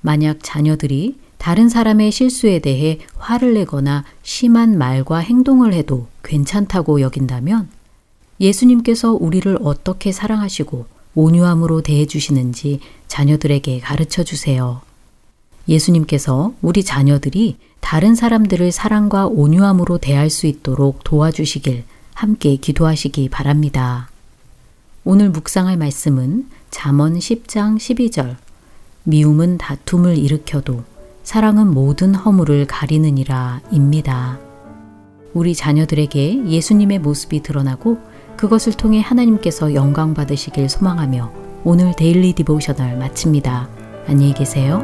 만약 0.00 0.38
자녀들이 0.42 1.18
다른 1.38 1.68
사람의 1.68 2.12
실수에 2.12 2.58
대해 2.58 2.98
화를 3.16 3.54
내거나 3.54 4.04
심한 4.22 4.78
말과 4.78 5.18
행동을 5.18 5.72
해도 5.72 6.06
괜찮다고 6.22 7.00
여긴다면 7.00 7.68
예수님께서 8.40 9.12
우리를 9.12 9.58
어떻게 9.62 10.12
사랑하시고 10.12 10.93
온유함으로 11.14 11.82
대해주시는지 11.82 12.80
자녀들에게 13.08 13.80
가르쳐 13.80 14.24
주세요. 14.24 14.82
예수님께서 15.68 16.52
우리 16.60 16.84
자녀들이 16.84 17.56
다른 17.80 18.14
사람들을 18.14 18.72
사랑과 18.72 19.26
온유함으로 19.26 19.98
대할 19.98 20.30
수 20.30 20.46
있도록 20.46 21.04
도와주시길 21.04 21.84
함께 22.14 22.56
기도하시기 22.56 23.28
바랍니다. 23.28 24.08
오늘 25.04 25.30
묵상할 25.30 25.76
말씀은 25.76 26.48
잠언 26.70 27.18
10장 27.18 27.76
12절 27.76 28.36
미움은 29.04 29.58
다툼을 29.58 30.16
일으켜도 30.16 30.82
사랑은 31.24 31.68
모든 31.68 32.14
허물을 32.14 32.66
가리느니라 32.66 33.60
입니다. 33.70 34.38
우리 35.34 35.54
자녀들에게 35.54 36.46
예수님의 36.46 37.00
모습이 37.00 37.42
드러나고 37.42 37.98
그것을 38.44 38.74
통해 38.74 39.00
하나님께서 39.00 39.72
영광 39.72 40.12
받으시길 40.12 40.68
소망하며 40.68 41.32
오늘 41.64 41.96
Daily 41.96 42.34
Devotional 42.34 42.98
마칩니다. 42.98 43.70
안녕히 44.06 44.34
계세요. 44.34 44.82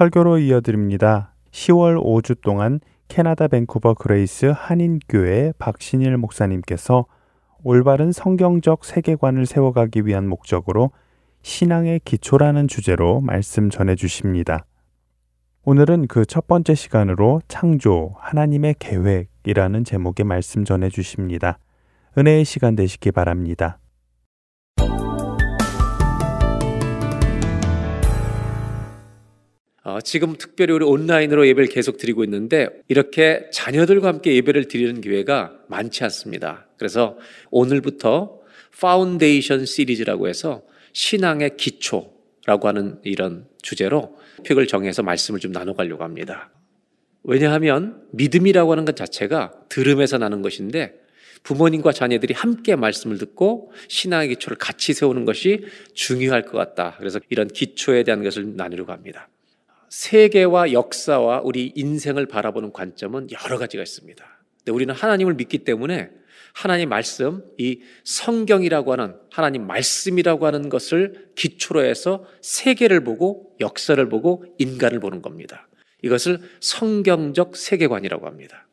설교로 0.00 0.38
이어드립니다. 0.38 1.34
10월 1.50 2.02
5주 2.02 2.40
동안 2.40 2.80
캐나다 3.08 3.48
밴쿠버 3.48 3.92
그레이스 3.94 4.46
한인교회 4.56 5.52
박신일 5.58 6.16
목사님께서 6.16 7.04
올바른 7.62 8.10
성경적 8.10 8.86
세계관을 8.86 9.44
세워가기 9.44 10.06
위한 10.06 10.26
목적으로 10.26 10.92
신앙의 11.42 12.00
기초라는 12.06 12.66
주제로 12.66 13.20
말씀 13.20 13.68
전해 13.68 13.94
주십니다. 13.94 14.64
오늘은 15.64 16.06
그 16.06 16.24
첫 16.24 16.46
번째 16.46 16.74
시간으로 16.74 17.42
창조, 17.46 18.14
하나님의 18.20 18.76
계획이라는 18.78 19.84
제목의 19.84 20.24
말씀 20.24 20.64
전해 20.64 20.88
주십니다. 20.88 21.58
은혜의 22.16 22.46
시간 22.46 22.74
되시기 22.74 23.10
바랍니다. 23.12 23.78
어, 29.82 29.98
지금 30.02 30.36
특별히 30.36 30.74
우리 30.74 30.84
온라인으로 30.84 31.46
예배를 31.48 31.68
계속 31.68 31.96
드리고 31.96 32.22
있는데 32.24 32.68
이렇게 32.88 33.48
자녀들과 33.50 34.08
함께 34.08 34.34
예배를 34.36 34.68
드리는 34.68 35.00
기회가 35.00 35.56
많지 35.68 36.04
않습니다. 36.04 36.66
그래서 36.76 37.16
오늘부터 37.50 38.40
파운데이션 38.78 39.66
시리즈라고 39.66 40.28
해서 40.28 40.62
신앙의 40.92 41.56
기초라고 41.56 42.68
하는 42.68 42.98
이런 43.04 43.46
주제로 43.62 44.16
픽을 44.44 44.66
정해서 44.66 45.02
말씀을 45.02 45.40
좀 45.40 45.52
나눠가려고 45.52 46.02
합니다. 46.02 46.50
왜냐하면 47.22 48.02
믿음이라고 48.12 48.72
하는 48.72 48.84
것 48.84 48.96
자체가 48.96 49.52
들음에서 49.68 50.18
나는 50.18 50.40
것인데 50.40 50.98
부모님과 51.42 51.92
자녀들이 51.92 52.34
함께 52.34 52.76
말씀을 52.76 53.18
듣고 53.18 53.72
신앙의 53.88 54.28
기초를 54.30 54.58
같이 54.58 54.92
세우는 54.92 55.24
것이 55.24 55.64
중요할 55.94 56.42
것 56.42 56.56
같다. 56.56 56.96
그래서 56.98 57.18
이런 57.28 57.48
기초에 57.48 58.02
대한 58.02 58.22
것을 58.22 58.56
나누려고 58.56 58.92
합니다. 58.92 59.28
세계와 59.90 60.72
역사와 60.72 61.42
우리 61.44 61.72
인생을 61.74 62.26
바라보는 62.26 62.72
관점은 62.72 63.28
여러 63.32 63.58
가지가 63.58 63.82
있습니다. 63.82 64.24
근데 64.58 64.72
우리는 64.72 64.94
하나님을 64.94 65.34
믿기 65.34 65.58
때문에 65.58 66.10
하나님 66.52 66.88
말씀, 66.88 67.44
이 67.58 67.80
성경이라고 68.04 68.92
하는 68.92 69.14
하나님 69.30 69.66
말씀이라고 69.66 70.46
하는 70.46 70.68
것을 70.68 71.30
기초로 71.34 71.84
해서 71.84 72.24
세계를 72.40 73.04
보고 73.04 73.54
역사를 73.60 74.08
보고 74.08 74.44
인간을 74.58 75.00
보는 75.00 75.22
겁니다. 75.22 75.68
이것을 76.02 76.40
성경적 76.60 77.56
세계관이라고 77.56 78.26
합니다. 78.26 78.66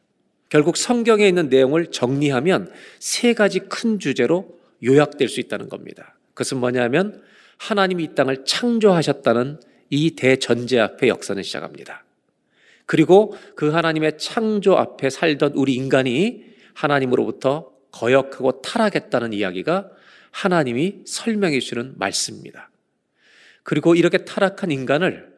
결국 0.50 0.78
성경에 0.78 1.28
있는 1.28 1.50
내용을 1.50 1.88
정리하면 1.88 2.72
세 3.00 3.34
가지 3.34 3.60
큰 3.60 4.00
주제로 4.00 4.58
요약될 4.84 5.28
수 5.28 5.40
있다는 5.40 5.68
겁니다. 5.68 6.16
그것은 6.30 6.58
뭐냐면 6.58 7.22
하나님이 7.58 8.04
이 8.04 8.16
땅을 8.16 8.46
창조하셨다는 8.46 9.60
이 9.90 10.12
대전제 10.12 10.80
앞에 10.80 11.08
역사는 11.08 11.44
시작합니다. 11.44 12.04
그리고 12.86 13.36
그 13.56 13.70
하나님의 13.70 14.18
창조 14.18 14.78
앞에 14.78 15.10
살던 15.10 15.54
우리 15.56 15.76
인간이 15.76 16.46
하나님으로부터 16.74 17.72
거역하고 17.92 18.62
타락했다는 18.62 19.34
이야기가 19.34 19.90
하나님이 20.32 21.02
설명해 21.06 21.60
주시는 21.60 21.96
말씀입니다. 21.98 22.70
그리고 23.64 23.96
이렇게 23.96 24.20
타락한 24.20 24.72
인간을 24.72 25.36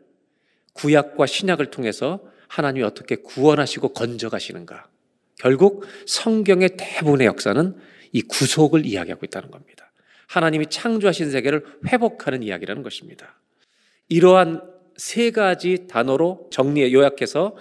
구약과 0.74 1.26
신약을 1.26 1.72
통해서 1.72 2.22
하나님이 2.48 2.84
어떻게 2.84 3.16
구원하시고 3.16 3.94
건져가시는가. 3.94 4.88
결국 5.40 5.86
성경의 6.06 6.72
대부분의 6.78 7.28
역사는 7.28 7.76
이 8.12 8.22
구속을 8.22 8.86
이야기하고 8.86 9.26
있다는 9.26 9.50
겁니다. 9.52 9.92
하나님이 10.28 10.68
창조하신 10.68 11.32
세계를 11.32 11.66
회복하는 11.88 12.44
이야기라는 12.44 12.84
것입니다. 12.84 13.36
이러한 14.10 14.62
세 14.98 15.32
가지 15.32 15.88
단어로 15.88 16.50
정리해 16.52 16.92
요약해서 16.92 17.56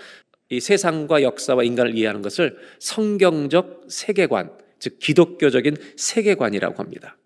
이 0.50 0.60
세상과 0.60 1.22
역사와 1.22 1.62
인간을 1.62 1.96
이해하는 1.96 2.22
것을 2.22 2.56
성경적 2.80 3.86
세계관, 3.88 4.50
즉 4.78 4.98
기독교적인 4.98 5.76
세계관이라고 5.96 6.78
합니다. 6.78 7.16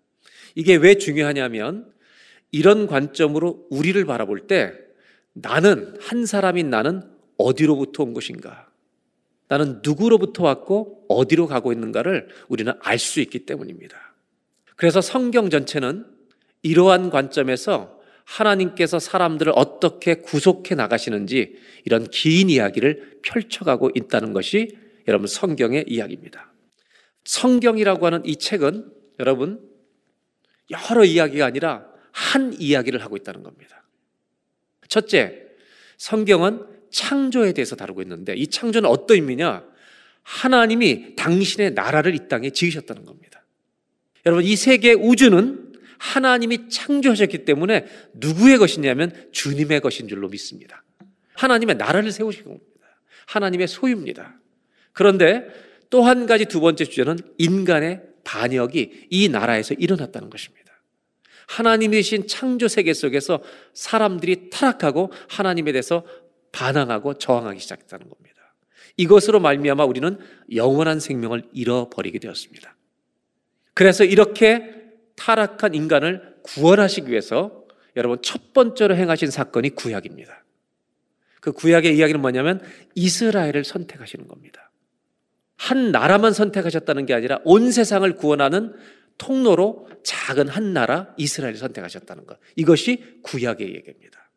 이게 0.55 0.75
왜 0.75 0.95
중요하냐면 0.95 1.91
이런 2.51 2.85
관점으로 2.85 3.65
우리를 3.71 4.03
바라볼 4.05 4.47
때 4.47 4.73
나는 5.33 5.95
한 5.99 6.25
사람인 6.25 6.69
나는 6.69 7.01
어디로부터 7.37 8.03
온 8.03 8.13
것인가? 8.13 8.69
나는 9.47 9.81
누구로부터 9.83 10.43
왔고 10.43 11.05
어디로 11.07 11.47
가고 11.47 11.71
있는가를 11.71 12.27
우리는 12.49 12.73
알 12.79 12.99
수 12.99 13.19
있기 13.21 13.45
때문입니다. 13.45 13.97
그래서 14.75 15.01
성경 15.01 15.49
전체는 15.49 16.05
이러한 16.61 17.09
관점에서 17.09 17.99
하나님께서 18.25 18.99
사람들을 18.99 19.51
어떻게 19.55 20.15
구속해 20.15 20.75
나가시는지 20.75 21.57
이런 21.85 22.07
긴 22.09 22.49
이야기를 22.49 23.19
펼쳐가고 23.21 23.91
있다는 23.95 24.33
것이 24.33 24.77
여러분 25.07 25.27
성경의 25.27 25.85
이야기입니다. 25.87 26.51
성경이라고 27.25 28.05
하는 28.05 28.25
이 28.25 28.37
책은 28.37 28.91
여러분 29.19 29.61
여러 30.69 31.03
이야기가 31.03 31.45
아니라 31.45 31.85
한 32.11 32.53
이야기를 32.57 33.01
하고 33.01 33.17
있다는 33.17 33.43
겁니다. 33.43 33.83
첫째, 34.87 35.47
성경은 35.97 36.65
창조에 36.91 37.53
대해서 37.53 37.75
다루고 37.75 38.01
있는데 38.03 38.35
이 38.35 38.47
창조는 38.47 38.89
어떤 38.89 39.15
의미냐? 39.15 39.65
하나님이 40.21 41.15
당신의 41.15 41.71
나라를 41.71 42.15
이 42.15 42.27
땅에 42.27 42.49
지으셨다는 42.49 43.05
겁니다. 43.05 43.43
여러분 44.25 44.45
이 44.45 44.55
세계 44.55 44.93
우주는 44.93 45.62
하나님이 46.03 46.67
창조하셨기 46.67 47.45
때문에 47.45 47.85
누구의 48.13 48.57
것이냐면 48.57 49.29
주님의 49.31 49.79
것인 49.79 50.09
줄로 50.09 50.27
믿습니다. 50.27 50.83
하나님의 51.35 51.77
나라를 51.77 52.11
세우신 52.11 52.43
겁니다. 52.43 52.67
하나님의 53.27 53.69
소유입니다. 53.69 54.35
그런데 54.91 55.47
또 55.89 56.03
한 56.03 56.25
가지 56.25 56.45
두 56.45 56.59
번째 56.59 56.83
주제는 56.83 57.19
인간의 57.37 58.01
반역이 58.25 59.07
이 59.09 59.29
나라에서 59.29 59.75
일어났다는 59.75 60.29
것입니다. 60.29 60.73
하나님이신 61.47 62.27
창조 62.27 62.67
세계 62.67 62.93
속에서 62.93 63.41
사람들이 63.73 64.49
타락하고 64.49 65.11
하나님에 65.29 65.71
대해서 65.71 66.03
반항하고 66.51 67.17
저항하기 67.17 67.59
시작했다는 67.61 68.09
겁니다. 68.09 68.55
이것으로 68.97 69.39
말미암아 69.39 69.85
우리는 69.85 70.19
영원한 70.53 70.99
생명을 70.99 71.43
잃어버리게 71.53 72.19
되었습니다. 72.19 72.75
그래서 73.73 74.03
이렇게 74.03 74.82
타락한 75.15 75.73
인간을 75.73 76.35
구원하시기 76.43 77.09
위해서 77.09 77.63
여러분 77.95 78.19
첫 78.21 78.53
번째로 78.53 78.95
행하신 78.95 79.29
사건이 79.29 79.71
구약입니다. 79.71 80.43
그 81.39 81.51
구약의 81.51 81.97
이야기는 81.97 82.21
뭐냐면 82.21 82.61
이스라엘을 82.95 83.63
선택하시는 83.63 84.27
겁니다. 84.27 84.71
한 85.57 85.91
나라만 85.91 86.33
선택하셨다는 86.33 87.05
게 87.05 87.13
아니라 87.13 87.39
온 87.43 87.71
세상을 87.71 88.11
구원하는 88.15 88.73
통로로 89.17 89.89
작은 90.03 90.47
한 90.47 90.73
나라 90.73 91.13
이스라엘을 91.17 91.57
선택하셨다는 91.57 92.25
것. 92.25 92.39
이것이 92.55 93.19
구약의 93.23 93.75
얘기입니다. 93.75 94.29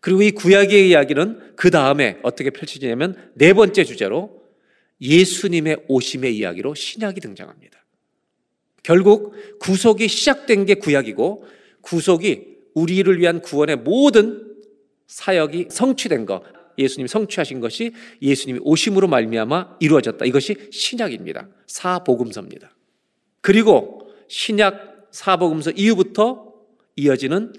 그리고 0.00 0.22
이 0.22 0.30
구약의 0.30 0.88
이야기는 0.88 1.56
그 1.56 1.70
다음에 1.70 2.18
어떻게 2.22 2.50
펼쳐지냐면 2.50 3.30
네 3.34 3.52
번째 3.52 3.84
주제로 3.84 4.44
예수님의 5.00 5.84
오심의 5.88 6.36
이야기로 6.36 6.74
신약이 6.74 7.20
등장합니다. 7.20 7.79
결국 8.82 9.34
구속이 9.60 10.08
시작된 10.08 10.66
게 10.66 10.74
구약이고 10.74 11.44
구속이 11.82 12.56
우리를 12.74 13.18
위한 13.18 13.40
구원의 13.40 13.76
모든 13.76 14.54
사역이 15.06 15.68
성취된 15.70 16.24
것, 16.26 16.42
예수님이 16.78 17.08
성취하신 17.08 17.60
것이 17.60 17.92
예수님이 18.22 18.60
오심으로 18.62 19.08
말미암아 19.08 19.76
이루어졌다. 19.80 20.24
이것이 20.24 20.56
신약입니다. 20.70 21.48
사복음서입니다. 21.66 22.70
그리고 23.40 24.08
신약 24.28 25.08
사복음서 25.10 25.72
이후부터 25.72 26.52
이어지는 26.96 27.52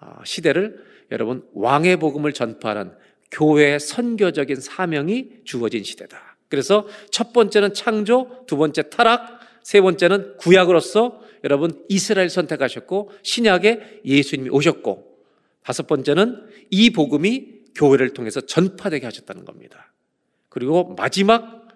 아, 0.00 0.20
시대를 0.24 0.84
여러분 1.10 1.42
왕의 1.54 1.96
복음을 1.98 2.32
전파하는 2.32 2.92
교회의 3.30 3.80
선교적인 3.80 4.56
사명이 4.56 5.30
주어진 5.44 5.82
시대다. 5.82 6.36
그래서 6.48 6.86
첫 7.10 7.32
번째는 7.32 7.74
창조, 7.74 8.44
두 8.46 8.56
번째 8.56 8.88
타락, 8.90 9.37
세 9.68 9.82
번째는 9.82 10.38
구약으로서 10.38 11.20
여러분 11.44 11.84
이스라엘 11.90 12.30
선택하셨고 12.30 13.10
신약에 13.22 14.00
예수님이 14.02 14.48
오셨고 14.48 15.18
다섯 15.62 15.86
번째는 15.86 16.46
이 16.70 16.88
복음이 16.88 17.64
교회를 17.74 18.14
통해서 18.14 18.40
전파되게 18.40 19.04
하셨다는 19.04 19.44
겁니다. 19.44 19.92
그리고 20.48 20.94
마지막 20.96 21.68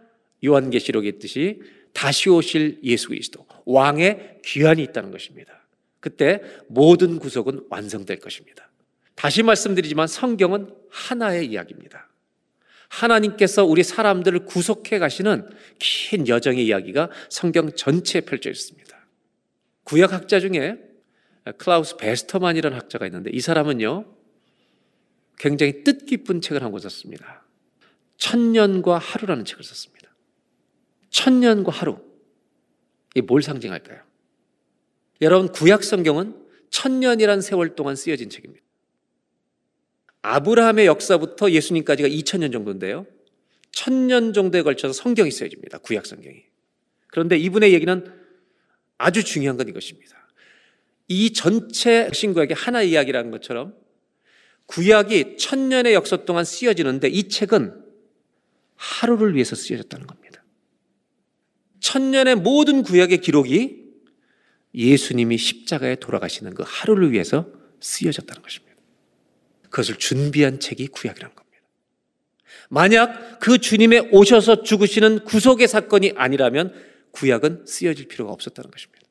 요한계시록에 0.42 1.06
있듯이 1.06 1.60
다시 1.92 2.30
오실 2.30 2.78
예수 2.82 3.08
그리스도 3.08 3.44
왕의 3.66 4.38
귀환이 4.42 4.82
있다는 4.84 5.10
것입니다. 5.10 5.52
그때 6.00 6.40
모든 6.68 7.18
구속은 7.18 7.66
완성될 7.68 8.20
것입니다. 8.20 8.70
다시 9.14 9.42
말씀드리지만 9.42 10.06
성경은 10.06 10.74
하나의 10.88 11.44
이야기입니다. 11.44 12.08
하나님께서 12.92 13.64
우리 13.64 13.82
사람들을 13.82 14.44
구속해 14.44 14.98
가시는 14.98 15.48
긴 15.78 16.28
여정의 16.28 16.66
이야기가 16.66 17.10
성경 17.30 17.72
전체에 17.74 18.20
펼쳐 18.20 18.50
있습니다. 18.50 19.06
구약 19.84 20.12
학자 20.12 20.40
중에 20.40 20.78
클라우스 21.56 21.96
베스터만이라는 21.96 22.76
학자가 22.76 23.06
있는데 23.06 23.30
이 23.32 23.40
사람은요 23.40 24.14
굉장히 25.38 25.82
뜻깊은 25.82 26.42
책을 26.42 26.62
한 26.62 26.70
권 26.70 26.80
썼습니다. 26.80 27.44
천년과 28.18 28.98
하루라는 28.98 29.44
책을 29.44 29.64
썼습니다. 29.64 30.14
천년과 31.10 31.72
하루 31.72 31.98
이게 33.14 33.22
뭘 33.26 33.42
상징할까요? 33.42 34.02
여러분 35.22 35.48
구약 35.48 35.82
성경은 35.82 36.36
천년이란 36.70 37.40
세월 37.40 37.74
동안 37.74 37.96
쓰여진 37.96 38.28
책입니다. 38.28 38.64
아브라함의 40.22 40.86
역사부터 40.86 41.50
예수님까지가 41.50 42.08
2000년 42.08 42.52
정도인데요. 42.52 43.06
천년 43.72 44.32
정도에 44.32 44.62
걸쳐서 44.62 44.92
성경이 44.92 45.30
쓰여집니다. 45.30 45.78
구약 45.78 46.06
성경이. 46.06 46.44
그런데 47.08 47.36
이분의 47.36 47.72
얘기는 47.72 48.22
아주 48.98 49.24
중요한 49.24 49.56
건 49.56 49.68
이것입니다. 49.68 50.16
이 51.08 51.32
전체 51.32 52.08
신구약의 52.12 52.54
하나의 52.54 52.90
이야기라는 52.90 53.30
것처럼 53.30 53.74
구약이 54.66 55.36
천년의 55.36 55.92
역사 55.94 56.24
동안 56.24 56.44
쓰여지는데 56.44 57.08
이 57.08 57.28
책은 57.28 57.82
하루를 58.76 59.34
위해서 59.34 59.56
쓰여졌다는 59.56 60.06
겁니다. 60.06 60.42
천년의 61.80 62.36
모든 62.36 62.82
구약의 62.82 63.18
기록이 63.18 63.82
예수님이 64.74 65.36
십자가에 65.36 65.96
돌아가시는 65.96 66.54
그 66.54 66.62
하루를 66.66 67.12
위해서 67.12 67.52
쓰여졌다는 67.80 68.40
것입니다. 68.42 68.71
그것을 69.72 69.96
준비한 69.96 70.60
책이 70.60 70.88
구약이라는 70.88 71.34
겁니다. 71.34 71.58
만약 72.68 73.40
그 73.40 73.58
주님의 73.58 74.10
오셔서 74.12 74.62
죽으시는 74.62 75.24
구속의 75.24 75.66
사건이 75.66 76.12
아니라면 76.14 76.74
구약은 77.12 77.64
쓰여질 77.66 78.08
필요가 78.08 78.32
없었다는 78.32 78.70
것입니다. 78.70 79.06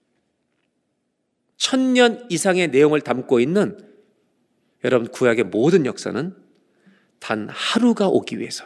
천년 1.57 2.26
이상의 2.30 2.70
내용을 2.70 3.01
담고 3.01 3.39
있는 3.39 3.78
여러분 4.84 5.07
구약의 5.09 5.45
모든 5.45 5.86
역사는 5.86 6.36
단 7.20 7.49
하루가 7.49 8.07
오기 8.07 8.39
위해서 8.39 8.66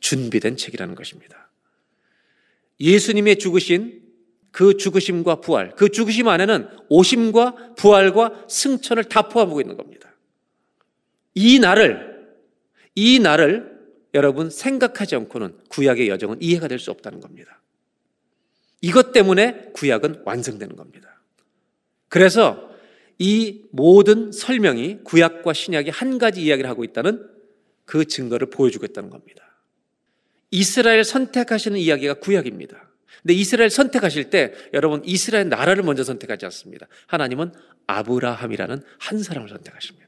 준비된 0.00 0.56
책이라는 0.56 0.94
것입니다. 0.94 1.50
예수님의 2.80 3.38
죽으신 3.38 4.02
그 4.50 4.76
죽으심과 4.76 5.40
부활, 5.40 5.74
그 5.74 5.88
죽으심 5.88 6.28
안에는 6.28 6.68
오심과 6.88 7.74
부활과 7.76 8.46
승천을 8.48 9.04
다 9.04 9.28
포함하고 9.28 9.60
있는 9.60 9.76
겁니다. 9.76 10.13
이 11.34 11.58
날을, 11.58 12.28
이 12.94 13.18
날을 13.18 13.74
여러분 14.14 14.50
생각하지 14.50 15.16
않고는 15.16 15.58
구약의 15.68 16.08
여정은 16.08 16.40
이해가 16.40 16.68
될 16.68 16.78
수 16.78 16.90
없다는 16.90 17.20
겁니다. 17.20 17.60
이것 18.80 19.12
때문에 19.12 19.70
구약은 19.72 20.22
완성되는 20.24 20.76
겁니다. 20.76 21.20
그래서 22.08 22.70
이 23.18 23.62
모든 23.72 24.30
설명이 24.30 25.00
구약과 25.04 25.52
신약이 25.52 25.90
한 25.90 26.18
가지 26.18 26.42
이야기를 26.42 26.68
하고 26.68 26.84
있다는 26.84 27.26
그 27.84 28.04
증거를 28.04 28.50
보여주고 28.50 28.84
있다는 28.86 29.10
겁니다. 29.10 29.42
이스라엘 30.50 31.02
선택하시는 31.02 31.78
이야기가 31.78 32.14
구약입니다. 32.14 32.90
근데 33.22 33.34
이스라엘 33.34 33.70
선택하실 33.70 34.30
때 34.30 34.52
여러분 34.74 35.02
이스라엘 35.04 35.48
나라를 35.48 35.82
먼저 35.82 36.04
선택하지 36.04 36.44
않습니다. 36.46 36.86
하나님은 37.06 37.52
아브라함이라는 37.86 38.82
한 38.98 39.22
사람을 39.22 39.48
선택하십니다. 39.48 40.03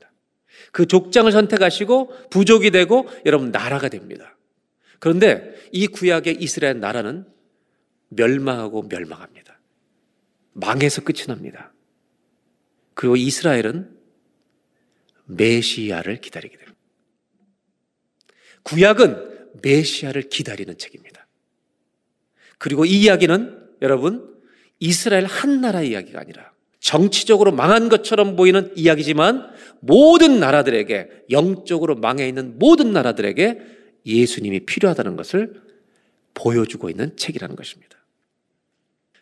그 0.72 0.86
족장을 0.86 1.30
선택하시고 1.30 2.30
부족이 2.30 2.70
되고 2.70 3.08
여러분 3.24 3.50
나라가 3.50 3.88
됩니다. 3.88 4.36
그런데 4.98 5.54
이 5.72 5.86
구약의 5.86 6.38
이스라엘 6.40 6.80
나라는 6.80 7.26
멸망하고 8.08 8.82
멸망합니다. 8.82 9.60
망해서 10.52 11.02
끝이 11.02 11.26
납니다. 11.26 11.72
그리고 12.94 13.16
이스라엘은 13.16 13.94
메시아를 15.26 16.20
기다리게 16.20 16.56
됩니다. 16.56 16.78
구약은 18.62 19.50
메시아를 19.62 20.28
기다리는 20.28 20.76
책입니다. 20.78 21.26
그리고 22.58 22.84
이 22.84 23.02
이야기는 23.02 23.76
여러분 23.82 24.34
이스라엘 24.78 25.26
한 25.26 25.60
나라 25.60 25.82
이야기가 25.82 26.20
아니라 26.20 26.52
정치적으로 26.80 27.52
망한 27.52 27.88
것처럼 27.88 28.36
보이는 28.36 28.72
이야기지만 28.76 29.50
모든 29.80 30.38
나라들에게 30.40 31.08
영적으로 31.30 31.96
망해 31.96 32.28
있는 32.28 32.58
모든 32.58 32.92
나라들에게 32.92 33.60
예수님이 34.04 34.60
필요하다는 34.60 35.16
것을 35.16 35.62
보여주고 36.34 36.90
있는 36.90 37.16
책이라는 37.16 37.56
것입니다. 37.56 37.96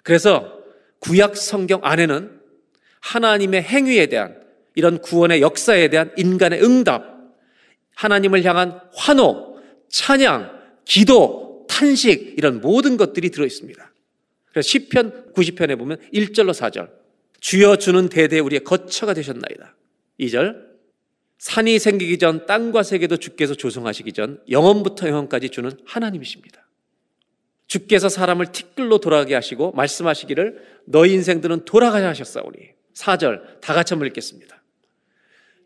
그래서 0.03 0.61
구약 0.99 1.37
성경 1.37 1.81
안에는 1.83 2.41
하나님의 3.01 3.63
행위에 3.63 4.07
대한 4.07 4.43
이런 4.75 5.01
구원의 5.01 5.41
역사에 5.41 5.89
대한 5.89 6.13
인간의 6.17 6.63
응답, 6.63 7.15
하나님을 7.95 8.45
향한 8.45 8.81
환호, 8.95 9.59
찬양, 9.89 10.51
기도, 10.85 11.67
탄식 11.69 12.35
이런 12.37 12.61
모든 12.61 12.97
것들이 12.97 13.31
들어 13.31 13.47
있습니다. 13.47 13.93
그래서 14.51 14.69
시편 14.69 15.33
90편에 15.35 15.79
보면 15.79 15.99
1절로 16.13 16.53
4절 16.53 17.04
주여 17.45 17.77
주는 17.77 18.09
대대 18.09 18.39
우리의 18.39 18.65
거처가 18.65 19.13
되셨나이다. 19.13 19.77
2절 20.19 20.65
산이 21.37 21.79
생기기 21.79 22.17
전 22.17 22.47
땅과 22.47 22.83
세계도 22.83 23.19
주께서 23.19 23.55
조성하시기 23.55 24.15
전 24.15 24.43
영원부터 24.49 25.09
영원까지 25.09 25.51
주는 25.51 25.71
하나님이십니다. 25.85 26.67
주께서 27.67 28.09
사람을 28.09 28.53
티끌로 28.53 28.97
돌아가게 28.97 29.35
하시고 29.35 29.73
말씀하시기를 29.73 30.81
너희 30.87 31.13
인생들은 31.13 31.67
돌아가야 31.67 32.09
하셨사오니 32.09 32.57
4절 32.95 33.61
다 33.61 33.75
같이 33.75 33.93
한번 33.93 34.07
읽겠습니다. 34.09 34.63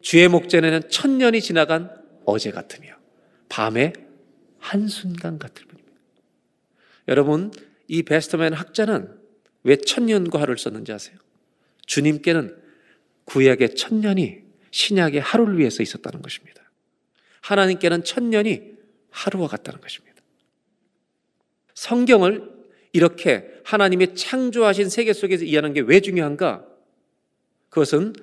주의 0.00 0.26
목전에는 0.26 0.90
천년이 0.90 1.40
지나간 1.40 1.92
어제 2.24 2.50
같으며 2.50 2.96
밤에 3.48 3.92
한순간 4.58 5.38
같을 5.38 5.64
뿐입니다. 5.66 5.96
여러분 7.06 7.52
이 7.86 8.02
베스트맨 8.02 8.52
학자는 8.54 9.16
왜 9.62 9.76
천년과 9.76 10.40
하루를 10.40 10.58
썼는지 10.58 10.92
아세요? 10.92 11.18
주님께는 11.88 12.56
구약의 13.24 13.74
천년이 13.74 14.42
신약의 14.70 15.20
하루를 15.20 15.58
위해서 15.58 15.82
있었다는 15.82 16.22
것입니다. 16.22 16.70
하나님께는 17.40 18.04
천년이 18.04 18.74
하루와 19.10 19.48
같다는 19.48 19.80
것입니다. 19.80 20.22
성경을 21.74 22.56
이렇게 22.92 23.50
하나님의 23.64 24.14
창조하신 24.14 24.88
세계 24.88 25.12
속에서 25.12 25.44
이해하는 25.44 25.72
게 25.72 25.80
왜 25.80 26.00
중요한가? 26.00 26.64
그것은 27.70 28.14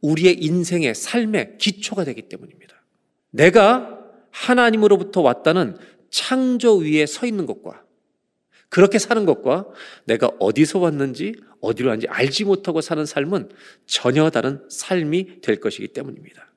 우리의 0.00 0.42
인생의 0.42 0.94
삶의 0.94 1.56
기초가 1.58 2.04
되기 2.04 2.22
때문입니다. 2.22 2.82
내가 3.30 4.00
하나님으로부터 4.30 5.22
왔다는 5.22 5.76
창조 6.10 6.76
위에 6.76 7.06
서 7.06 7.26
있는 7.26 7.46
것과 7.46 7.83
그렇게 8.68 8.98
사는 8.98 9.24
것과 9.24 9.66
내가 10.04 10.30
어디서 10.40 10.80
왔는지 10.80 11.34
어디로 11.60 11.88
왔는지 11.90 12.08
알지 12.08 12.44
못하고 12.44 12.80
사는 12.80 13.04
삶은 13.06 13.50
전혀 13.86 14.28
다른 14.30 14.64
삶이 14.68 15.40
될 15.40 15.60
것이기 15.60 15.88
때문입니다. 15.88 16.50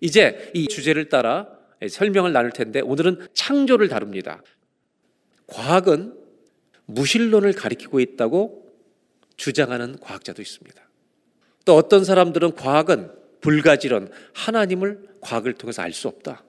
이제 0.00 0.50
이 0.54 0.68
주제를 0.68 1.08
따라 1.08 1.48
설명을 1.88 2.32
나눌 2.32 2.50
텐데 2.50 2.80
오늘은 2.80 3.28
창조를 3.34 3.88
다룹니다. 3.88 4.42
과학은 5.46 6.14
무신론을 6.86 7.52
가리키고 7.52 8.00
있다고 8.00 8.66
주장하는 9.36 9.98
과학자도 10.00 10.42
있습니다. 10.42 10.82
또 11.64 11.76
어떤 11.76 12.04
사람들은 12.04 12.54
과학은 12.54 13.12
불가지론, 13.40 14.10
하나님을 14.34 15.08
과학을 15.20 15.54
통해서 15.54 15.82
알 15.82 15.92
수 15.92 16.08
없다. 16.08 16.44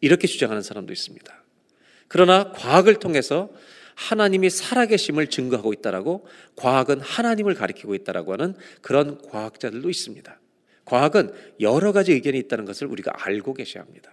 이렇게 0.00 0.26
주장하는 0.26 0.62
사람도 0.62 0.92
있습니다. 0.92 1.43
그러나 2.08 2.52
과학을 2.52 2.96
통해서 2.96 3.50
하나님이 3.94 4.50
살아계심을 4.50 5.28
증거하고 5.28 5.72
있다라고 5.72 6.26
과학은 6.56 7.00
하나님을 7.00 7.54
가리키고 7.54 7.94
있다라고 7.94 8.32
하는 8.32 8.54
그런 8.82 9.20
과학자들도 9.22 9.88
있습니다. 9.88 10.40
과학은 10.84 11.32
여러 11.60 11.92
가지 11.92 12.12
의견이 12.12 12.38
있다는 12.38 12.64
것을 12.64 12.86
우리가 12.88 13.12
알고 13.14 13.54
계셔야 13.54 13.84
합니다. 13.84 14.10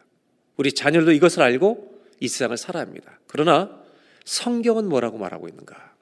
우리 0.57 0.71
자녀들도 0.71 1.11
이것을 1.11 1.41
알고 1.41 2.01
이 2.19 2.27
세상을 2.27 2.55
살아야 2.57 2.83
합니다. 2.83 3.19
그러나 3.27 3.81
성경은 4.25 4.87
뭐라고 4.87 5.17
말하고 5.17 5.47
있는가? 5.47 5.93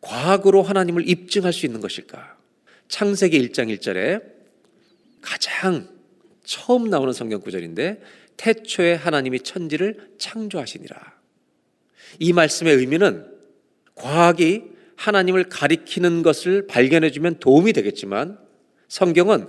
과학으로 0.00 0.62
하나님을 0.62 1.08
입증할 1.08 1.52
수 1.52 1.66
있는 1.66 1.80
것일까? 1.80 2.36
창세기 2.88 3.48
1장 3.48 3.76
1절에 3.76 4.22
가장 5.20 5.88
처음 6.44 6.88
나오는 6.88 7.12
성경 7.12 7.40
구절인데 7.40 8.00
태초에 8.40 8.94
하나님이 8.94 9.40
천지를 9.40 10.12
창조하시니라. 10.16 11.20
이 12.18 12.32
말씀의 12.32 12.74
의미는 12.74 13.26
과학이 13.94 14.62
하나님을 14.96 15.50
가리키는 15.50 16.22
것을 16.22 16.66
발견해 16.66 17.10
주면 17.10 17.38
도움이 17.38 17.74
되겠지만 17.74 18.38
성경은 18.88 19.46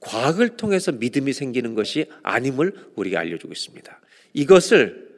과학을 0.00 0.56
통해서 0.56 0.90
믿음이 0.90 1.32
생기는 1.32 1.76
것이 1.76 2.06
아님을 2.24 2.90
우리에게 2.96 3.16
알려주고 3.16 3.52
있습니다. 3.52 4.00
이것을 4.32 5.08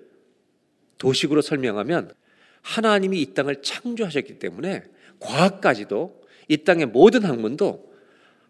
도식으로 0.98 1.40
설명하면 1.40 2.12
하나님이 2.60 3.22
이 3.22 3.32
땅을 3.32 3.62
창조하셨기 3.62 4.38
때문에 4.38 4.82
과학까지도 5.20 6.22
이 6.48 6.58
땅의 6.58 6.86
모든 6.86 7.24
학문도 7.24 7.90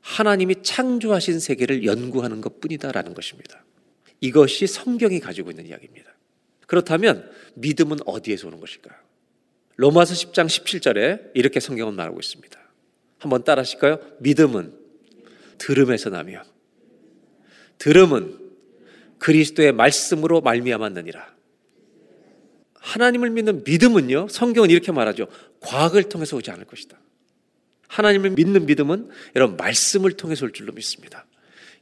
하나님이 0.01 0.65
창조하신 0.65 1.39
세계를 1.39 1.85
연구하는 1.85 2.41
것 2.41 2.61
뿐이다라는 2.61 3.15
것입니다. 3.15 3.65
이것이 4.25 4.67
성경이 4.67 5.21
가지고 5.21 5.51
있는 5.51 5.67
이야기입니다. 5.67 6.11
그렇다면 6.67 7.31
믿음은 7.57 7.99
어디에서 8.07 8.49
오는 8.49 8.59
것일까요? 8.59 8.99
로마서 9.77 10.15
10장 10.15 10.47
17절에 10.47 11.33
이렇게 11.35 11.61
성경은 11.61 11.95
말하고 11.95 12.19
있습니다. 12.21 12.59
한번 13.19 13.45
따라 13.45 13.61
하실까요? 13.61 14.01
믿음은 14.21 14.73
들음에서 15.59 16.09
나며 16.09 16.43
들음은 17.77 18.39
그리스도의 19.19 19.73
말씀으로 19.73 20.41
말미암았느니라. 20.41 21.35
하나님을 22.77 23.29
믿는 23.29 23.63
믿음은요. 23.65 24.29
성경은 24.29 24.71
이렇게 24.71 24.91
말하죠. 24.91 25.27
과학을 25.61 26.05
통해서 26.05 26.37
오지 26.37 26.51
않을 26.51 26.65
것이다. 26.65 26.99
하나님을 27.89 28.31
믿는 28.31 28.65
믿음은 28.65 29.11
여러분 29.37 29.59
말씀을 29.59 30.13
통해서 30.13 30.47
올 30.47 30.53
줄로 30.53 30.73
믿습니다. 30.73 31.27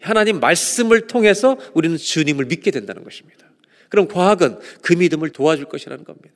하나님 0.03 0.41
말씀을 0.41 1.07
통해서 1.07 1.57
우리는 1.75 1.97
주님을 1.97 2.47
믿게 2.47 2.71
된다는 2.71 3.05
것입니다. 3.05 3.47
그럼 3.89 4.09
과학은 4.09 4.59
그 4.83 4.95
믿음을 4.95 5.31
도와줄 5.31 5.67
것이라는 5.67 6.05
겁니다. 6.05 6.35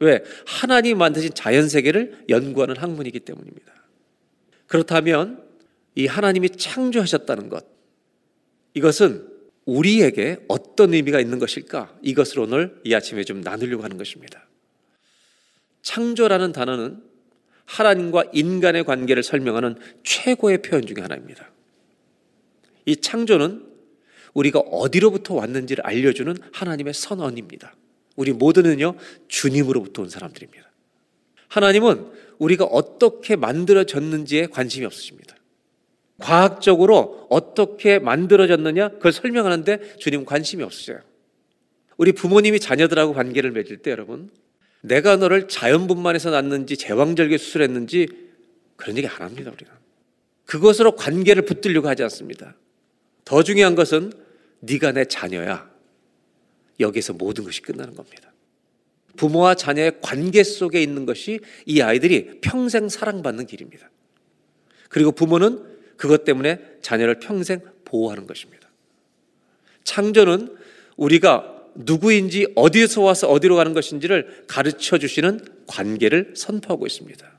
왜? 0.00 0.22
하나님이 0.46 0.94
만드신 0.94 1.34
자연 1.34 1.68
세계를 1.68 2.24
연구하는 2.28 2.76
학문이기 2.76 3.20
때문입니다. 3.20 3.72
그렇다면 4.66 5.42
이 5.94 6.06
하나님이 6.06 6.50
창조하셨다는 6.50 7.48
것 7.48 7.66
이것은 8.74 9.28
우리에게 9.66 10.38
어떤 10.48 10.94
의미가 10.94 11.20
있는 11.20 11.38
것일까? 11.38 11.96
이것을 12.02 12.40
오늘 12.40 12.80
이 12.84 12.94
아침에 12.94 13.24
좀 13.24 13.40
나누려고 13.40 13.82
하는 13.82 13.98
것입니다. 13.98 14.46
창조라는 15.82 16.52
단어는 16.52 17.02
하나님과 17.66 18.24
인간의 18.32 18.84
관계를 18.84 19.22
설명하는 19.22 19.76
최고의 20.02 20.62
표현 20.62 20.86
중의 20.86 21.02
하나입니다. 21.02 21.49
이 22.90 22.96
창조는 22.96 23.64
우리가 24.34 24.58
어디로부터 24.58 25.34
왔는지를 25.34 25.86
알려주는 25.86 26.36
하나님의 26.52 26.92
선언입니다. 26.92 27.74
우리 28.16 28.32
모두는요, 28.32 28.96
주님으로부터 29.28 30.02
온 30.02 30.08
사람들입니다. 30.08 30.68
하나님은 31.48 32.10
우리가 32.38 32.64
어떻게 32.64 33.36
만들어졌는지에 33.36 34.46
관심이 34.46 34.84
없으십니다. 34.86 35.36
과학적으로 36.18 37.26
어떻게 37.30 37.98
만들어졌느냐, 37.98 38.88
그걸 38.90 39.12
설명하는데 39.12 39.96
주님은 39.98 40.26
관심이 40.26 40.62
없으셔요. 40.62 41.00
우리 41.96 42.12
부모님이 42.12 42.60
자녀들하고 42.60 43.14
관계를 43.14 43.52
맺을 43.52 43.78
때 43.78 43.90
여러분, 43.90 44.30
내가 44.80 45.16
너를 45.16 45.48
자연분만해서 45.48 46.30
낳는지 46.30 46.76
제왕절개 46.76 47.38
수술했는지 47.38 48.08
그런 48.76 48.96
얘기 48.96 49.06
안 49.06 49.22
합니다, 49.22 49.52
우리는. 49.52 49.72
그것으로 50.44 50.96
관계를 50.96 51.44
붙들려고 51.44 51.88
하지 51.88 52.02
않습니다. 52.04 52.56
더 53.30 53.44
중요한 53.44 53.76
것은 53.76 54.12
네가 54.58 54.90
내 54.90 55.04
자녀야. 55.04 55.70
여기서 56.80 57.12
모든 57.12 57.44
것이 57.44 57.62
끝나는 57.62 57.94
겁니다. 57.94 58.32
부모와 59.16 59.54
자녀의 59.54 60.00
관계 60.00 60.42
속에 60.42 60.82
있는 60.82 61.06
것이 61.06 61.38
이 61.64 61.80
아이들이 61.80 62.40
평생 62.40 62.88
사랑받는 62.88 63.46
길입니다. 63.46 63.88
그리고 64.88 65.12
부모는 65.12 65.62
그것 65.96 66.24
때문에 66.24 66.58
자녀를 66.82 67.20
평생 67.20 67.60
보호하는 67.84 68.26
것입니다. 68.26 68.68
창조는 69.84 70.56
우리가 70.96 71.68
누구인지 71.76 72.48
어디에서 72.56 73.00
와서 73.02 73.28
어디로 73.28 73.54
가는 73.54 73.74
것인지를 73.74 74.46
가르쳐 74.48 74.98
주시는 74.98 75.46
관계를 75.68 76.32
선포하고 76.34 76.84
있습니다. 76.84 77.30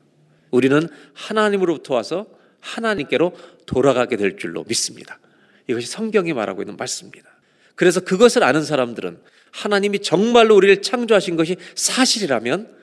우리는 0.51 0.87
하나님으로부터 1.11 1.95
와서 1.95 2.27
하나님께로 2.61 3.33
돌아가게 3.65 4.15
될 4.15 4.37
줄로 4.37 4.63
믿습니다. 4.65 5.19
이것이 5.67 5.87
성경이 5.87 6.33
말하고 6.33 6.61
있는 6.61 6.77
말씀입니다. 6.77 7.29
그래서 7.75 7.99
그것을 7.99 8.43
아는 8.43 8.63
사람들은 8.63 9.19
하나님이 9.51 9.99
정말로 9.99 10.55
우리를 10.55 10.81
창조하신 10.81 11.35
것이 11.35 11.57
사실이라면 11.75 12.75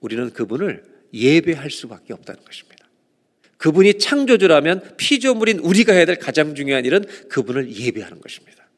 우리는 0.00 0.32
그분을 0.32 0.84
예배할 1.12 1.70
수밖에 1.70 2.12
없다는 2.12 2.44
것입니다. 2.44 2.86
그분이 3.58 3.98
창조주라면 3.98 4.96
피조물인 4.96 5.60
우리가 5.60 5.92
해야 5.92 6.04
될 6.04 6.16
가장 6.16 6.54
중요한 6.54 6.84
일은 6.84 7.04
그분을 7.28 7.74
예배하는 7.74 8.20
것입니다. 8.20 8.68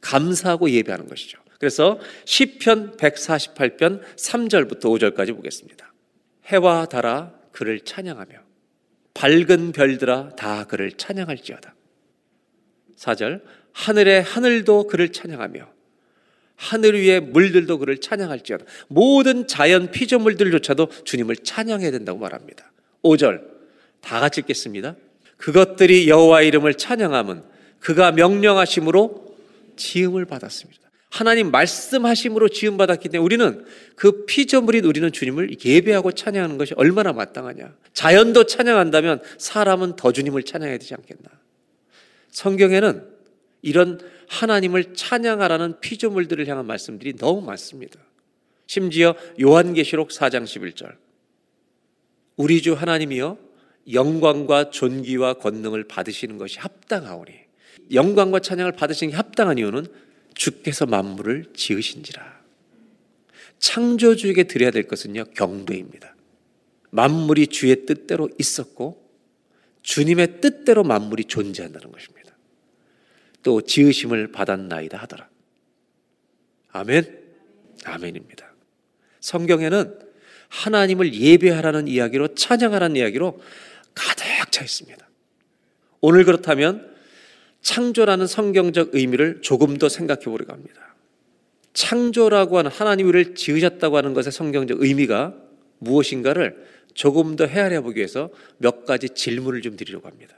감사하고 0.00 0.70
예배하는 0.70 1.08
것이죠. 1.08 1.38
그래서 1.58 1.98
시편 2.24 2.96
148편 2.96 4.02
3절부터 4.16 4.82
5절까지 4.82 5.34
보겠습니다. 5.34 5.92
해와 6.46 6.86
달아 6.86 7.32
그를 7.52 7.80
찬양하며 7.80 8.38
밝은 9.14 9.72
별들아 9.72 10.36
다 10.36 10.64
그를 10.64 10.92
찬양할지어다. 10.92 11.73
4절 12.96 13.42
하늘의 13.72 14.22
하늘도 14.22 14.86
그를 14.86 15.10
찬양하며 15.10 15.74
하늘 16.56 17.00
위의 17.00 17.20
물들도 17.20 17.78
그를 17.78 18.00
찬양할지어다. 18.00 18.64
모든 18.88 19.46
자연 19.46 19.90
피조물들조차도 19.90 20.88
주님을 21.04 21.36
찬양해야 21.36 21.90
된다고 21.90 22.18
말합니다. 22.18 22.70
5절 23.02 23.42
다 24.00 24.20
같이 24.20 24.40
읽겠습니다. 24.40 24.94
그것들이 25.36 26.08
여호와 26.08 26.42
이름을 26.42 26.74
찬양함은 26.74 27.42
그가 27.80 28.12
명령하심으로 28.12 29.36
지음을 29.76 30.24
받았습니다. 30.24 30.80
하나님 31.10 31.50
말씀하심으로 31.50 32.48
지음 32.48 32.76
받았기 32.76 33.08
때문에 33.08 33.24
우리는 33.24 33.64
그 33.94 34.24
피조물인 34.24 34.84
우리는 34.84 35.12
주님을 35.12 35.64
예배하고 35.64 36.12
찬양하는 36.12 36.58
것이 36.58 36.74
얼마나 36.76 37.12
마땅하냐. 37.12 37.72
자연도 37.92 38.44
찬양한다면 38.44 39.22
사람은 39.38 39.96
더 39.96 40.12
주님을 40.12 40.42
찬양해야 40.42 40.78
되지 40.78 40.94
않겠나. 40.94 41.30
성경에는 42.34 43.08
이런 43.62 44.00
하나님을 44.28 44.94
찬양하라는 44.94 45.80
피조물들을 45.80 46.46
향한 46.48 46.66
말씀들이 46.66 47.16
너무 47.16 47.40
많습니다. 47.40 47.98
심지어 48.66 49.14
요한계시록 49.40 50.10
4장 50.10 50.44
11절. 50.44 50.96
우리 52.36 52.60
주 52.60 52.74
하나님이여 52.74 53.38
영광과 53.92 54.70
존귀와 54.70 55.34
권능을 55.34 55.84
받으시는 55.84 56.36
것이 56.36 56.58
합당하오니 56.58 57.32
영광과 57.92 58.40
찬양을 58.40 58.72
받으시는 58.72 59.12
게 59.12 59.16
합당한 59.16 59.58
이유는 59.58 59.86
주께서 60.34 60.86
만물을 60.86 61.52
지으신지라. 61.54 62.42
창조주에게 63.60 64.44
드려야 64.44 64.70
될 64.72 64.88
것은요, 64.88 65.24
경배입니다. 65.36 66.16
만물이 66.90 67.46
주의 67.48 67.86
뜻대로 67.86 68.28
있었고, 68.38 69.04
주님의 69.82 70.40
뜻대로 70.40 70.82
만물이 70.82 71.26
존재한다는 71.26 71.92
것입니다. 71.92 72.23
또 73.44 73.60
지으심을 73.60 74.32
받았나이다 74.32 74.98
하더라. 74.98 75.28
아멘. 76.72 77.22
아멘입니다. 77.84 78.52
성경에는 79.20 79.98
하나님을 80.48 81.14
예배하라는 81.14 81.86
이야기로 81.86 82.34
찬양하라는 82.34 82.96
이야기로 82.96 83.40
가득 83.94 84.24
차 84.50 84.64
있습니다. 84.64 85.08
오늘 86.00 86.24
그렇다면 86.24 86.92
창조라는 87.60 88.26
성경적 88.26 88.94
의미를 88.94 89.40
조금 89.42 89.78
더 89.78 89.88
생각해 89.88 90.24
보려고 90.24 90.52
합니다. 90.52 90.94
창조라고 91.72 92.58
하는 92.58 92.70
하나님 92.70 93.08
우리를 93.08 93.34
지으셨다고 93.34 93.96
하는 93.96 94.14
것의 94.14 94.30
성경적 94.32 94.82
의미가 94.82 95.34
무엇인가를 95.78 96.64
조금 96.94 97.36
더 97.36 97.46
헤아려 97.46 97.82
보기 97.82 97.96
위해서 97.96 98.30
몇 98.58 98.84
가지 98.84 99.08
질문을 99.08 99.60
좀 99.62 99.76
드리려고 99.76 100.08
합니다. 100.08 100.36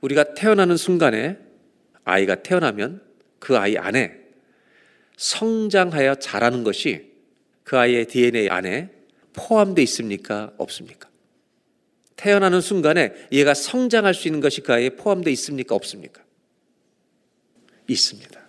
우리가 0.00 0.34
태어나는 0.34 0.76
순간에 0.76 1.38
아이가 2.06 2.36
태어나면 2.36 3.02
그 3.38 3.58
아이 3.58 3.76
안에 3.76 4.16
성장하여 5.16 6.14
자라는 6.14 6.64
것이 6.64 7.12
그 7.64 7.76
아이의 7.76 8.06
DNA 8.06 8.48
안에 8.48 8.90
포함되어 9.32 9.82
있습니까? 9.82 10.52
없습니까? 10.56 11.10
태어나는 12.14 12.60
순간에 12.60 13.12
얘가 13.32 13.52
성장할 13.52 14.14
수 14.14 14.28
있는 14.28 14.40
것이 14.40 14.62
그 14.62 14.72
아이에 14.72 14.90
포함되어 14.90 15.32
있습니까? 15.32 15.74
없습니까? 15.74 16.22
있습니다. 17.88 18.40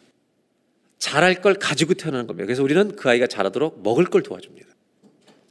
자랄 1.00 1.42
걸 1.42 1.56
가지고 1.56 1.96
태어나는 1.96 2.28
겁니다. 2.28 2.46
그래서 2.46 2.64
우리는 2.64 2.96
그 2.96 3.10
아이가 3.10 3.28
자라도록 3.28 3.82
먹을 3.82 4.06
걸 4.06 4.24
도와줍니다. 4.24 4.68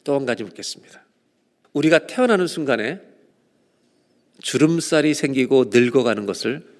또 0.04 0.14
한 0.14 0.24
가지 0.24 0.44
묻겠습니다. 0.44 1.04
우리가 1.72 2.06
태어나는 2.06 2.46
순간에 2.46 3.00
주름살이 4.40 5.12
생기고 5.12 5.66
늙어가는 5.70 6.24
것을 6.26 6.75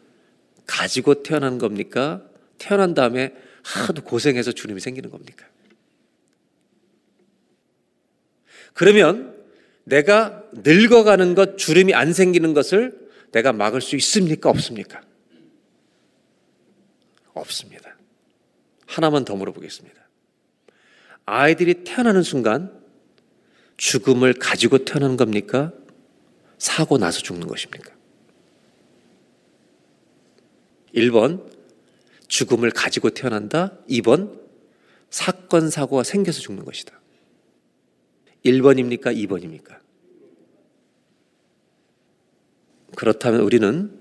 가지고 0.66 1.22
태어난 1.22 1.58
겁니까? 1.58 2.22
태어난 2.58 2.94
다음에 2.94 3.34
하도 3.62 4.02
고생해서 4.02 4.52
주님이 4.52 4.80
생기는 4.80 5.10
겁니까? 5.10 5.46
그러면 8.74 9.34
내가 9.84 10.42
늙어가는 10.52 11.34
것, 11.34 11.56
주름이 11.56 11.94
안 11.94 12.12
생기는 12.12 12.52
것을 12.52 13.08
내가 13.32 13.52
막을 13.52 13.80
수 13.80 13.96
있습니까? 13.96 14.50
없습니까? 14.50 15.00
없습니다. 17.32 17.96
하나만 18.86 19.24
더 19.24 19.34
물어보겠습니다. 19.36 20.06
아이들이 21.24 21.84
태어나는 21.84 22.22
순간 22.22 22.72
죽음을 23.76 24.34
가지고 24.34 24.84
태어나는 24.84 25.16
겁니까? 25.16 25.72
사고 26.58 26.98
나서 26.98 27.20
죽는 27.20 27.46
것입니까? 27.46 27.95
1번, 30.96 31.50
죽음을 32.28 32.70
가지고 32.70 33.10
태어난다. 33.10 33.78
2번, 33.88 34.40
사건, 35.10 35.70
사고가 35.70 36.02
생겨서 36.02 36.40
죽는 36.40 36.64
것이다. 36.64 37.00
1번입니까? 38.44 39.14
2번입니까? 39.14 39.78
그렇다면 42.96 43.40
우리는 43.40 43.98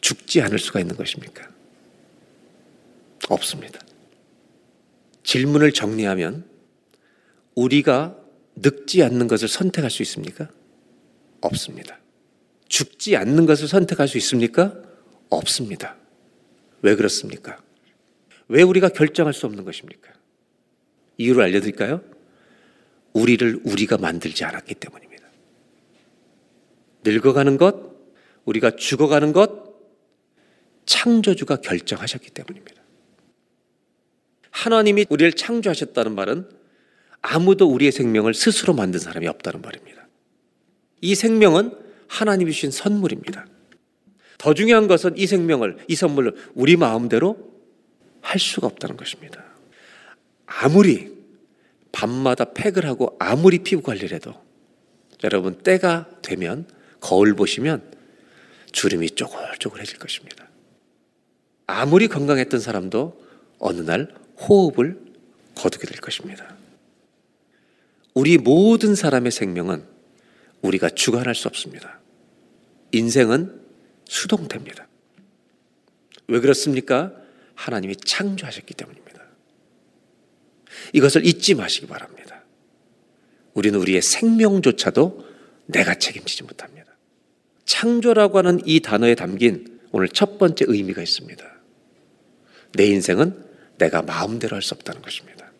죽지 0.00 0.42
않을 0.42 0.58
수가 0.58 0.80
있는 0.80 0.96
것입니까? 0.96 1.48
없습니다. 3.28 3.80
질문을 5.22 5.72
정리하면 5.72 6.48
우리가 7.54 8.16
늙지 8.56 9.02
않는 9.02 9.28
것을 9.28 9.48
선택할 9.48 9.90
수 9.90 10.02
있습니까? 10.02 10.48
없습니다. 11.40 12.00
죽지 12.68 13.16
않는 13.16 13.46
것을 13.46 13.68
선택할 13.68 14.08
수 14.08 14.16
있습니까? 14.18 14.87
없습니다. 15.30 15.96
왜 16.82 16.94
그렇습니까? 16.94 17.60
왜 18.48 18.62
우리가 18.62 18.88
결정할 18.88 19.34
수 19.34 19.46
없는 19.46 19.64
것입니까? 19.64 20.12
이유를 21.18 21.42
알려드릴까요? 21.44 22.02
우리를 23.12 23.62
우리가 23.64 23.98
만들지 23.98 24.44
않았기 24.44 24.74
때문입니다. 24.74 25.26
늙어가는 27.04 27.56
것, 27.56 27.76
우리가 28.44 28.76
죽어가는 28.76 29.32
것, 29.32 29.68
창조주가 30.86 31.56
결정하셨기 31.56 32.30
때문입니다. 32.30 32.82
하나님이 34.50 35.06
우리를 35.10 35.32
창조하셨다는 35.32 36.14
말은 36.14 36.48
아무도 37.20 37.68
우리의 37.68 37.92
생명을 37.92 38.34
스스로 38.34 38.74
만든 38.74 38.98
사람이 38.98 39.26
없다는 39.26 39.60
말입니다. 39.60 40.08
이 41.00 41.14
생명은 41.14 41.76
하나님이 42.08 42.52
주신 42.52 42.70
선물입니다. 42.70 43.46
더 44.38 44.54
중요한 44.54 44.86
것은 44.86 45.16
이 45.16 45.26
생명을, 45.26 45.78
이 45.88 45.96
선물을 45.96 46.34
우리 46.54 46.76
마음대로 46.76 47.36
할 48.20 48.38
수가 48.38 48.66
없다는 48.68 48.96
것입니다. 48.96 49.44
아무리 50.46 51.12
밤마다 51.92 52.52
팩을 52.52 52.86
하고 52.86 53.16
아무리 53.18 53.58
피부 53.58 53.82
관리를 53.82 54.12
해도 54.12 54.34
여러분 55.24 55.58
때가 55.58 56.08
되면 56.22 56.66
거울 57.00 57.34
보시면 57.34 57.82
주름이 58.72 59.10
쪼글쪼글해질 59.10 59.98
것입니다. 59.98 60.48
아무리 61.66 62.08
건강했던 62.08 62.60
사람도 62.60 63.20
어느 63.58 63.80
날 63.80 64.14
호흡을 64.40 65.00
거두게 65.54 65.86
될 65.86 66.00
것입니다. 66.00 66.56
우리 68.14 68.38
모든 68.38 68.94
사람의 68.94 69.32
생명은 69.32 69.84
우리가 70.62 70.90
주관할 70.90 71.34
수 71.34 71.48
없습니다. 71.48 72.00
인생은 72.92 73.57
수동됩니다. 74.08 74.88
왜 76.26 76.40
그렇습니까? 76.40 77.12
하나님이 77.54 77.96
창조하셨기 77.96 78.74
때문입니다. 78.74 79.22
이것을 80.92 81.24
잊지 81.26 81.54
마시기 81.54 81.86
바랍니다. 81.86 82.42
우리는 83.54 83.78
우리의 83.78 84.02
생명조차도 84.02 85.26
내가 85.66 85.94
책임지지 85.94 86.44
못합니다. 86.44 86.96
창조라고 87.64 88.38
하는 88.38 88.60
이 88.64 88.80
단어에 88.80 89.14
담긴 89.14 89.80
오늘 89.92 90.08
첫 90.08 90.38
번째 90.38 90.64
의미가 90.68 91.02
있습니다. 91.02 91.44
내 92.74 92.86
인생은 92.86 93.44
내가 93.78 94.02
마음대로 94.02 94.54
할 94.54 94.62
수 94.62 94.74
없다는 94.74 95.02
것입니다. 95.02 95.52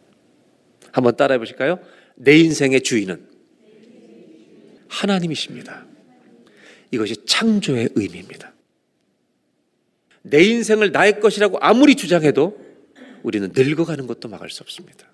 한번 0.92 1.16
따라해 1.16 1.38
보실까요? 1.38 1.78
내 2.16 2.36
인생의 2.38 2.82
주인은 2.82 3.28
하나님이십니다. 4.88 5.88
이것이 6.91 7.24
창조의 7.26 7.91
의미입니다. 7.95 8.53
내 10.22 10.43
인생을 10.43 10.93
나의 10.93 11.20
것이라고 11.20 11.59
아무리 11.61 11.95
주장해도 11.95 12.66
우리는 13.22 13.51
늙어가는 13.55 14.07
것도 14.07 14.28
막을 14.28 14.51
수 14.51 14.62
없습니다. 14.62 15.07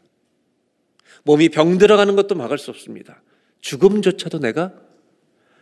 몸이 1.24 1.48
병들어가는 1.48 2.16
것도 2.16 2.34
막을 2.34 2.58
수 2.58 2.70
없습니다. 2.70 3.22
죽음조차도 3.60 4.40
내가 4.40 4.72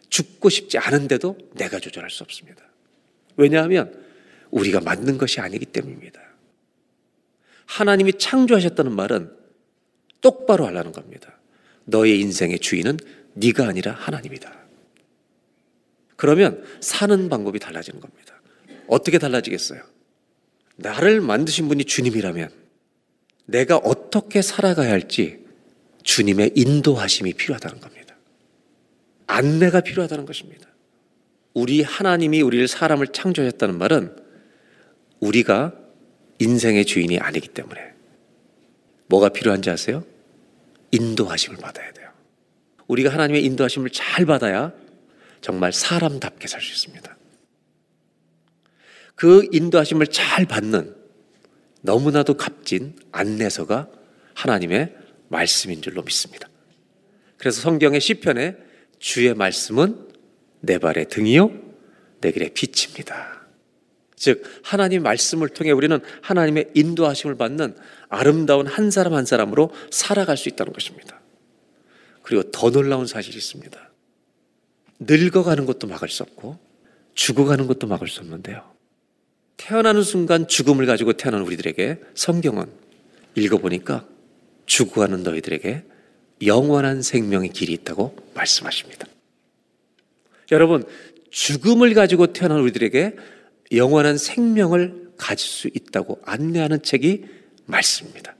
죽고 0.08 0.48
싶지 0.48 0.78
않은데도 0.78 1.38
내가 1.54 1.78
조절할 1.78 2.10
수 2.10 2.22
없습니다. 2.24 2.62
왜냐하면 3.36 3.94
우리가 4.50 4.80
만든 4.80 5.16
것이 5.18 5.40
아니기 5.40 5.64
때문입니다. 5.64 6.20
하나님이 7.66 8.14
창조하셨다는 8.18 8.92
말은 8.92 9.34
똑바로 10.20 10.66
하라는 10.66 10.92
겁니다. 10.92 11.38
너의 11.84 12.20
인생의 12.20 12.58
주인은 12.58 12.98
네가 13.34 13.66
아니라 13.66 13.92
하나님이다. 13.92 14.61
그러면 16.22 16.62
사는 16.78 17.28
방법이 17.28 17.58
달라지는 17.58 17.98
겁니다. 17.98 18.40
어떻게 18.86 19.18
달라지겠어요? 19.18 19.82
나를 20.76 21.20
만드신 21.20 21.66
분이 21.66 21.84
주님이라면 21.84 22.48
내가 23.46 23.76
어떻게 23.78 24.40
살아가야 24.40 24.92
할지 24.92 25.44
주님의 26.04 26.52
인도하심이 26.54 27.32
필요하다는 27.32 27.80
겁니다. 27.80 28.14
안내가 29.26 29.80
필요하다는 29.80 30.24
것입니다. 30.24 30.68
우리 31.54 31.82
하나님이 31.82 32.40
우리를 32.40 32.68
사람을 32.68 33.08
창조하셨다는 33.08 33.76
말은 33.78 34.14
우리가 35.18 35.74
인생의 36.38 36.84
주인이 36.84 37.18
아니기 37.18 37.48
때문에 37.48 37.80
뭐가 39.08 39.30
필요한지 39.30 39.70
아세요? 39.70 40.04
인도하심을 40.92 41.58
받아야 41.58 41.92
돼요. 41.92 42.12
우리가 42.86 43.10
하나님의 43.10 43.44
인도하심을 43.44 43.90
잘 43.90 44.24
받아야 44.24 44.72
정말 45.42 45.72
사람답게 45.72 46.48
살 46.48 46.62
수 46.62 46.72
있습니다. 46.72 47.16
그 49.14 49.46
인도하심을 49.52 50.06
잘 50.06 50.46
받는 50.46 50.96
너무나도 51.82 52.36
값진 52.36 52.96
안내서가 53.12 53.88
하나님의 54.34 54.96
말씀인 55.28 55.82
줄로 55.82 56.02
믿습니다. 56.02 56.48
그래서 57.36 57.60
성경의 57.60 58.00
시편에 58.00 58.56
주의 58.98 59.34
말씀은 59.34 60.08
내 60.60 60.78
발의 60.78 61.08
등이요 61.08 61.50
내 62.20 62.30
길의 62.30 62.54
빛입니다. 62.54 63.46
즉 64.14 64.44
하나님 64.62 65.02
말씀을 65.02 65.48
통해 65.48 65.72
우리는 65.72 65.98
하나님의 66.22 66.70
인도하심을 66.74 67.36
받는 67.36 67.76
아름다운 68.08 68.68
한 68.68 68.92
사람 68.92 69.14
한 69.14 69.26
사람으로 69.26 69.72
살아갈 69.90 70.36
수 70.36 70.48
있다는 70.48 70.72
것입니다. 70.72 71.20
그리고 72.22 72.48
더 72.52 72.70
놀라운 72.70 73.06
사실이 73.06 73.36
있습니다. 73.36 73.91
늙어가는 75.06 75.66
것도 75.66 75.86
막을 75.86 76.08
수 76.08 76.22
없고 76.22 76.58
죽어가는 77.14 77.66
것도 77.66 77.86
막을 77.86 78.08
수 78.08 78.20
없는데요. 78.20 78.62
태어나는 79.56 80.02
순간 80.02 80.48
죽음을 80.48 80.86
가지고 80.86 81.12
태어난 81.12 81.42
우리들에게 81.42 82.00
성경은 82.14 82.66
읽어보니까 83.34 84.06
죽어가는 84.66 85.22
너희들에게 85.22 85.84
영원한 86.44 87.02
생명의 87.02 87.50
길이 87.50 87.72
있다고 87.72 88.16
말씀하십니다. 88.34 89.06
여러분, 90.50 90.84
죽음을 91.30 91.94
가지고 91.94 92.32
태어난 92.32 92.60
우리들에게 92.60 93.16
영원한 93.72 94.18
생명을 94.18 95.12
가질 95.16 95.48
수 95.48 95.68
있다고 95.68 96.20
안내하는 96.24 96.82
책이 96.82 97.24
말씀입니다. 97.66 98.34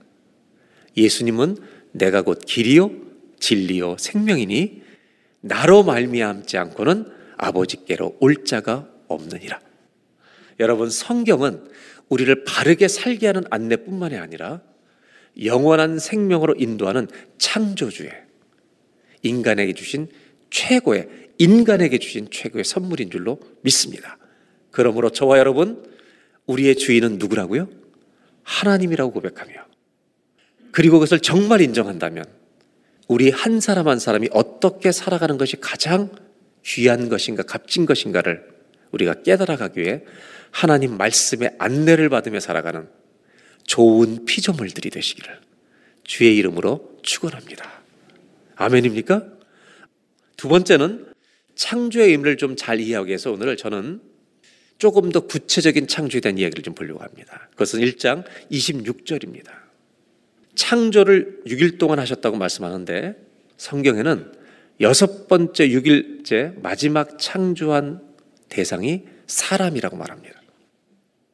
예수님은 0.97 1.57
내가 1.91 2.21
곧 2.21 2.41
길이요 2.45 2.91
진리요 3.39 3.97
생명이니 3.97 4.82
나로 5.43 5.83
말미암지 5.83 6.57
않고는 6.57 7.05
아버지께로 7.35 8.17
올 8.21 8.45
자가 8.45 8.89
없느니라. 9.07 9.59
여러분 10.59 10.89
성경은 10.89 11.67
우리를 12.07 12.45
바르게 12.45 12.87
살게 12.87 13.27
하는 13.27 13.43
안내뿐만이 13.49 14.15
아니라 14.17 14.61
영원한 15.43 15.99
생명으로 15.99 16.55
인도하는 16.57 17.07
창조주의 17.37 18.11
인간에게 19.23 19.73
주신 19.73 20.07
최고의 20.49 21.09
인간에게 21.39 21.97
주신 21.97 22.29
최고의 22.31 22.63
선물인 22.63 23.09
줄로 23.09 23.39
믿습니다. 23.61 24.17
그러므로 24.71 25.09
저와 25.09 25.39
여러분 25.39 25.83
우리의 26.45 26.75
주인은 26.75 27.17
누구라고요? 27.17 27.67
하나님이라고 28.43 29.11
고백하며 29.11 29.53
그리고 30.71 30.99
그것을 30.99 31.19
정말 31.19 31.61
인정한다면 31.61 32.42
우리 33.07 33.29
한 33.29 33.59
사람 33.59 33.87
한 33.87 33.99
사람이 33.99 34.29
어떻게 34.31 34.91
살아가는 34.91 35.37
것이 35.37 35.57
가장 35.59 36.09
귀한 36.65 37.09
것인가 37.09 37.43
값진 37.43 37.85
것인가를 37.85 38.47
우리가 38.91 39.21
깨달아가기 39.23 39.81
위해 39.81 40.03
하나님 40.51 40.97
말씀의 40.97 41.55
안내를 41.57 42.09
받으며 42.09 42.39
살아가는 42.39 42.87
좋은 43.65 44.25
피조물들이 44.25 44.89
되시기를 44.89 45.39
주의 46.03 46.37
이름으로 46.37 46.99
축원합니다. 47.01 47.83
아멘입니까? 48.55 49.25
두 50.37 50.47
번째는 50.47 51.13
창조의 51.55 52.11
의미를 52.11 52.37
좀 52.37 52.55
잘 52.55 52.79
이해하기 52.79 53.07
위해서 53.07 53.31
오늘 53.31 53.57
저는 53.57 54.01
조금 54.77 55.11
더 55.11 55.21
구체적인 55.21 55.87
창조에 55.87 56.21
대한 56.21 56.37
이야기를 56.37 56.63
좀 56.63 56.73
보려고 56.73 57.01
합니다. 57.01 57.47
그것은 57.51 57.79
1장 57.81 58.25
26절입니다. 58.51 59.62
창조를 60.55 61.41
6일 61.47 61.79
동안 61.79 61.99
하셨다고 61.99 62.37
말씀하는데 62.37 63.15
성경에는 63.57 64.31
여섯 64.81 65.27
번째 65.27 65.69
6일째 65.69 66.61
마지막 66.61 67.17
창조한 67.19 68.01
대상이 68.49 69.05
사람이라고 69.27 69.95
말합니다. 69.95 70.41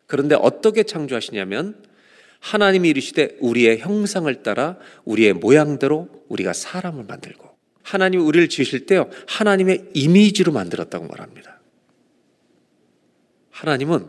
그런데 0.05 0.35
어떻게 0.35 0.83
창조하시냐면 0.83 1.83
하나님이 2.39 2.89
이르시되 2.89 3.37
우리의 3.39 3.79
형상을 3.79 4.33
따라 4.43 4.77
우리의 5.05 5.33
모양대로 5.33 6.09
우리가 6.29 6.53
사람을 6.53 7.03
만들고 7.03 7.49
하나님이 7.83 8.23
우리를 8.23 8.49
지으실 8.49 8.85
때요 8.85 9.09
하나님의 9.27 9.89
이미지로 9.93 10.51
만들었다고 10.51 11.07
말합니다. 11.07 11.59
하나님은 13.51 14.07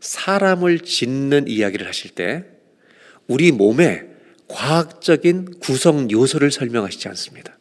사람을 0.00 0.80
짓는 0.80 1.48
이야기를 1.48 1.86
하실 1.86 2.10
때 2.10 2.44
우리 3.26 3.52
몸에 3.52 4.02
과학적인 4.48 5.58
구성 5.60 6.10
요소를 6.10 6.50
설명하시지 6.50 7.08
않습니다. 7.08 7.58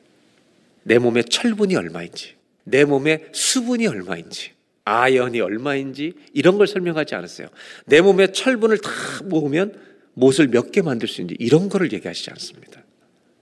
내 0.83 0.99
몸에 0.99 1.23
철분이 1.23 1.75
얼마인지, 1.75 2.35
내 2.65 2.83
몸에 2.83 3.25
수분이 3.31 3.87
얼마인지, 3.87 4.51
아연이 4.85 5.39
얼마인지 5.39 6.13
이런 6.33 6.57
걸 6.57 6.67
설명하지 6.67 7.15
않았어요. 7.15 7.47
내 7.85 8.01
몸에 8.01 8.31
철분을 8.31 8.79
다 8.79 8.89
모으면 9.23 9.79
못을 10.13 10.49
몇 10.49 10.71
개 10.71 10.81
만들 10.81 11.07
수 11.07 11.21
있는지 11.21 11.37
이런 11.39 11.69
거를 11.69 11.91
얘기하시지 11.93 12.29
않습니다. 12.31 12.83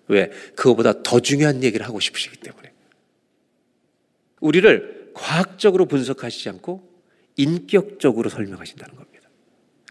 왜? 0.07 0.29
그거보다 0.55 1.01
더 1.03 1.19
중요한 1.19 1.63
얘기를 1.63 1.85
하고 1.85 1.99
싶으시기 1.99 2.37
때문에. 2.37 2.71
우리를 4.39 5.11
과학적으로 5.13 5.85
분석하시지 5.85 6.49
않고 6.49 6.89
인격적으로 7.37 8.29
설명하신다는 8.29 8.95
겁니다. 8.95 9.29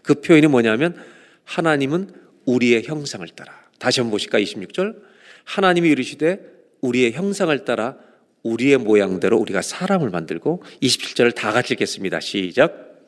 그 0.03 0.15
표현이 0.15 0.47
뭐냐면 0.47 0.95
하나님은 1.43 2.13
우리의 2.45 2.83
형상을 2.83 3.27
따라. 3.29 3.53
다시 3.79 3.99
한번 3.99 4.11
보실까? 4.11 4.39
26절. 4.39 5.01
하나님이 5.43 5.89
이르시되 5.89 6.39
우리의 6.81 7.13
형상을 7.13 7.65
따라 7.65 7.97
우리의 8.43 8.77
모양대로 8.77 9.37
우리가 9.37 9.61
사람을 9.61 10.09
만들고 10.09 10.63
27절을 10.81 11.35
다 11.35 11.51
같이 11.51 11.73
읽겠습니다. 11.73 12.19
시작. 12.19 13.05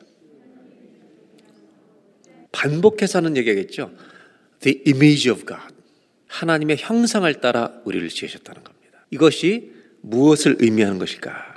반복해서 2.52 3.18
하는 3.18 3.36
얘기겠죠. 3.36 3.92
The 4.60 4.82
image 4.86 5.30
of 5.30 5.44
God. 5.44 5.74
하나님의 6.28 6.76
형상을 6.78 7.32
따라 7.40 7.80
우리를 7.84 8.08
지으셨다는 8.08 8.62
겁니다. 8.62 9.06
이것이 9.10 9.72
무엇을 10.00 10.56
의미하는 10.60 10.98
것일까? 10.98 11.54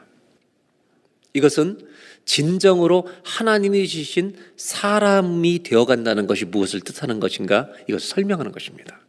이것은 1.33 1.79
진정으로 2.27 3.07
하나님이 3.23 3.87
지신 3.87 4.35
사람이 4.57 5.63
되어간다는 5.63 6.27
것이 6.27 6.45
무엇을 6.45 6.81
뜻하는 6.81 7.19
것인가? 7.19 7.69
이것을 7.89 8.07
설명하는 8.07 8.51
것입니다. 8.51 8.99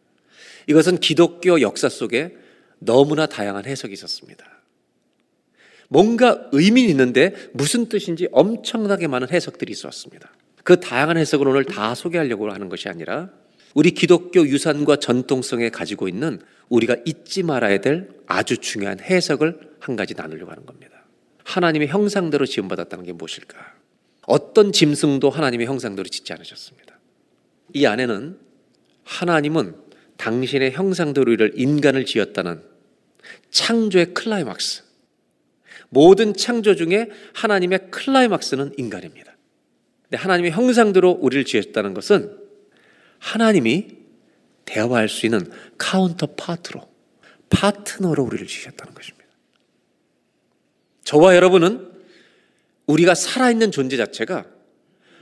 이것은 0.69 0.99
기독교 0.99 1.61
역사 1.61 1.89
속에 1.89 2.37
너무나 2.79 3.27
다양한 3.27 3.67
해석이 3.67 3.93
있었습니다. 3.93 4.47
뭔가 5.89 6.49
의미는 6.53 6.91
있는데 6.91 7.35
무슨 7.53 7.89
뜻인지 7.89 8.29
엄청나게 8.31 9.09
많은 9.09 9.31
해석들이 9.31 9.73
있었습니다. 9.73 10.31
그 10.63 10.79
다양한 10.79 11.17
해석을 11.17 11.49
오늘 11.49 11.65
다 11.65 11.95
소개하려고 11.95 12.51
하는 12.53 12.69
것이 12.69 12.89
아니라 12.89 13.31
우리 13.75 13.91
기독교 13.91 14.47
유산과 14.47 14.97
전통성에 14.97 15.71
가지고 15.71 16.09
있는 16.09 16.41
우리가 16.69 16.97
잊지 17.05 17.43
말아야 17.43 17.81
될 17.81 18.11
아주 18.27 18.59
중요한 18.59 19.01
해석을 19.01 19.59
한 19.81 19.97
가지 19.97 20.15
나누려고 20.15 20.53
하는 20.53 20.65
겁니다. 20.67 20.98
하나님의 21.49 21.89
형상대로 21.89 22.45
지음받았다는 22.45 23.07
게 23.07 23.13
무엇일까? 23.13 23.57
어떤 24.27 24.71
짐승도 24.71 25.31
하나님의 25.31 25.67
형상대로 25.67 26.07
짓지 26.07 26.35
않으셨습니다. 26.35 26.99
이 27.73 27.87
안에는 27.87 28.39
하나님은 29.05 29.75
당신의 30.19 30.73
형상대로 30.73 31.33
이를 31.33 31.53
인간을 31.57 32.05
지었다는 32.05 32.63
창조의 33.51 34.13
클라이막스. 34.13 34.83
모든 35.89 36.35
창조 36.35 36.77
중에 36.77 37.09
하나님의 37.33 37.91
클라이막스는 37.93 38.75
인간입니다. 38.77 39.35
근데 40.03 40.19
하나님의 40.19 40.51
형상대로 40.51 41.13
우리를 41.13 41.47
지었다는 41.47 41.95
것은 41.95 42.37
하나님이 43.19 43.97
대화할 44.67 45.09
수 45.09 45.25
있는 45.25 45.51
counterpart로, 45.79 46.87
파트너로 47.49 48.23
우리를 48.23 48.47
지으셨다는 48.47 48.93
것입니다. 48.93 49.18
저와 51.09 51.35
여러분은 51.37 51.89
우리가 52.85 53.15
살아있는 53.15 53.71
존재 53.71 53.97
자체가 53.97 54.45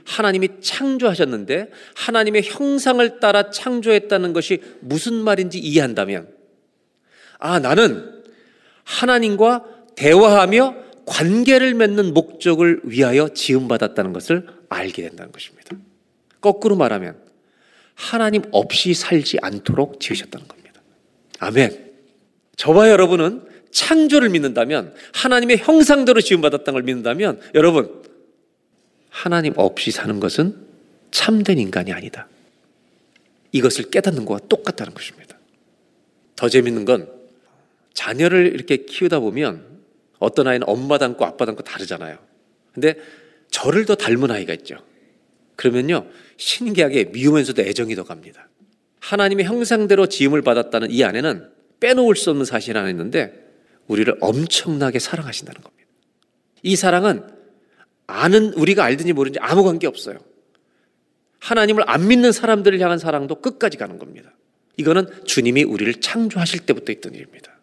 하나님이 0.03 0.59
창조하셨는데 0.59 1.71
하나님의 1.95 2.43
형상을 2.43 3.21
따라 3.21 3.51
창조했다는 3.51 4.33
것이 4.33 4.61
무슨 4.81 5.13
말인지 5.13 5.59
이해한다면 5.59 6.27
아, 7.39 7.59
나는 7.59 8.21
하나님과 8.83 9.63
대화하며 9.95 10.75
관계를 11.05 11.73
맺는 11.73 12.13
목적을 12.13 12.81
위하여 12.83 13.29
지음받았다는 13.29 14.11
것을 14.11 14.45
알게 14.67 15.03
된다는 15.03 15.31
것입니다. 15.31 15.77
거꾸로 16.41 16.75
말하면 16.75 17.17
하나님 17.95 18.41
없이 18.51 18.93
살지 18.93 19.37
않도록 19.41 20.01
지으셨다는 20.01 20.49
겁니다. 20.49 20.81
아멘. 21.39 21.93
저와 22.57 22.89
여러분은 22.89 23.46
창조를 23.71 24.29
믿는다면 24.29 24.93
하나님의 25.13 25.57
형상대로 25.57 26.21
지음받았다는 26.21 26.73
걸 26.73 26.83
믿는다면 26.83 27.41
여러분 27.55 28.03
하나님 29.09 29.53
없이 29.55 29.91
사는 29.91 30.19
것은 30.19 30.55
참된 31.11 31.57
인간이 31.59 31.91
아니다. 31.91 32.27
이것을 33.51 33.89
깨닫는 33.89 34.25
것과 34.25 34.47
똑같다는 34.47 34.93
것입니다. 34.93 35.37
더 36.35 36.49
재밌는 36.49 36.85
건 36.85 37.09
자녀를 37.93 38.53
이렇게 38.53 38.77
키우다 38.77 39.19
보면 39.19 39.65
어떤 40.19 40.47
아이는 40.47 40.67
엄마 40.67 40.97
닮고 40.97 41.25
아빠 41.25 41.45
닮고 41.45 41.63
다르잖아요. 41.63 42.17
근데 42.73 42.95
저를 43.49 43.85
더 43.85 43.95
닮은 43.95 44.29
아이가 44.29 44.53
있죠. 44.53 44.77
그러면요, 45.55 46.07
신기하게 46.37 47.05
미우면서도 47.05 47.63
애정이 47.63 47.95
더 47.95 48.03
갑니다. 48.03 48.47
하나님의 48.99 49.45
형상대로 49.45 50.07
지음을 50.07 50.43
받았다는 50.43 50.91
이 50.91 51.03
안에는 51.03 51.49
빼놓을 51.79 52.15
수 52.15 52.29
없는 52.29 52.45
사실이 52.45 52.77
하나 52.77 52.89
있는데, 52.91 53.46
우리를 53.87 54.15
엄청나게 54.21 54.99
사랑하신다는 54.99 55.61
겁니다. 55.61 55.89
이 56.63 56.75
사랑은 56.75 57.23
아는, 58.05 58.53
우리가 58.53 58.83
알든지 58.85 59.13
모르든지 59.13 59.39
아무 59.41 59.63
관계 59.63 59.87
없어요. 59.87 60.17
하나님을 61.39 61.83
안 61.87 62.07
믿는 62.07 62.31
사람들을 62.31 62.79
향한 62.79 62.97
사랑도 62.97 63.41
끝까지 63.41 63.77
가는 63.77 63.99
겁니다. 63.99 64.33
이거는 64.77 65.07
주님이 65.25 65.63
우리를 65.63 65.93
창조하실 65.95 66.61
때부터 66.61 66.91
있던 66.93 67.15
일입니다. 67.15 67.57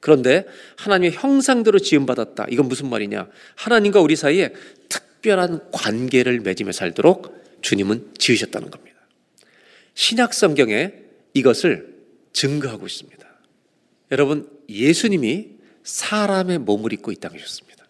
그런데 0.00 0.46
하나님의 0.78 1.12
형상대로 1.12 1.78
지음받았다. 1.78 2.46
이건 2.50 2.66
무슨 2.66 2.88
말이냐? 2.90 3.28
하나님과 3.54 4.00
우리 4.00 4.16
사이에 4.16 4.52
특별한 4.88 5.70
관계를 5.70 6.40
맺으며 6.40 6.72
살도록 6.72 7.60
주님은 7.60 8.14
지으셨다는 8.18 8.70
겁니다. 8.70 8.98
신약 9.94 10.34
성경에 10.34 10.94
이것을 11.34 11.94
증거하고 12.32 12.86
있습니다. 12.86 13.26
여러분, 14.10 14.48
예수님이 14.68 15.58
사람의 15.84 16.58
몸을 16.58 16.92
입고 16.92 17.12
이 17.12 17.16
땅에 17.16 17.36
오셨습니다. 17.36 17.86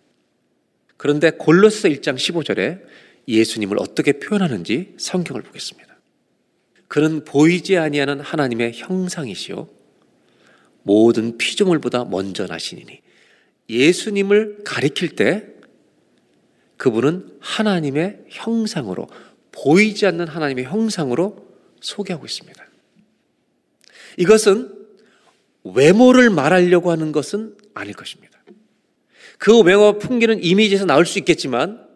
그런데 0.97 1.30
골로새 1.30 1.90
1장 1.90 2.14
15절에 2.14 2.82
예수님을 3.28 3.76
어떻게 3.80 4.12
표현하는지 4.12 4.95
성경을 4.99 5.43
보겠습니다. 5.43 5.97
그는 6.88 7.24
보이지 7.24 7.76
아니하는 7.76 8.20
하나님의 8.20 8.72
형상이시요 8.74 9.68
모든 10.82 11.38
피조물보다 11.38 12.05
먼저 12.05 12.47
나시니니 12.47 13.01
예수님을 13.68 14.59
가리킬 14.64 15.16
때 15.16 15.47
그분은 16.76 17.38
하나님의 17.40 18.24
형상으로 18.28 19.09
보이지 19.53 20.07
않는 20.07 20.26
하나님의 20.28 20.64
형상으로 20.64 21.47
소개하고 21.80 22.26
있습니다. 22.26 22.64
이것은 24.16 24.72
외모를 25.64 26.30
말하려고 26.30 26.90
하는 26.90 27.12
것은 27.12 27.57
아닐 27.75 27.95
것입니다. 27.95 28.43
그 29.39 29.61
외모와 29.61 29.99
풍기는 29.99 30.43
이미지에서 30.43 30.85
나올 30.85 31.07
수 31.07 31.18
있겠지만 31.18 31.87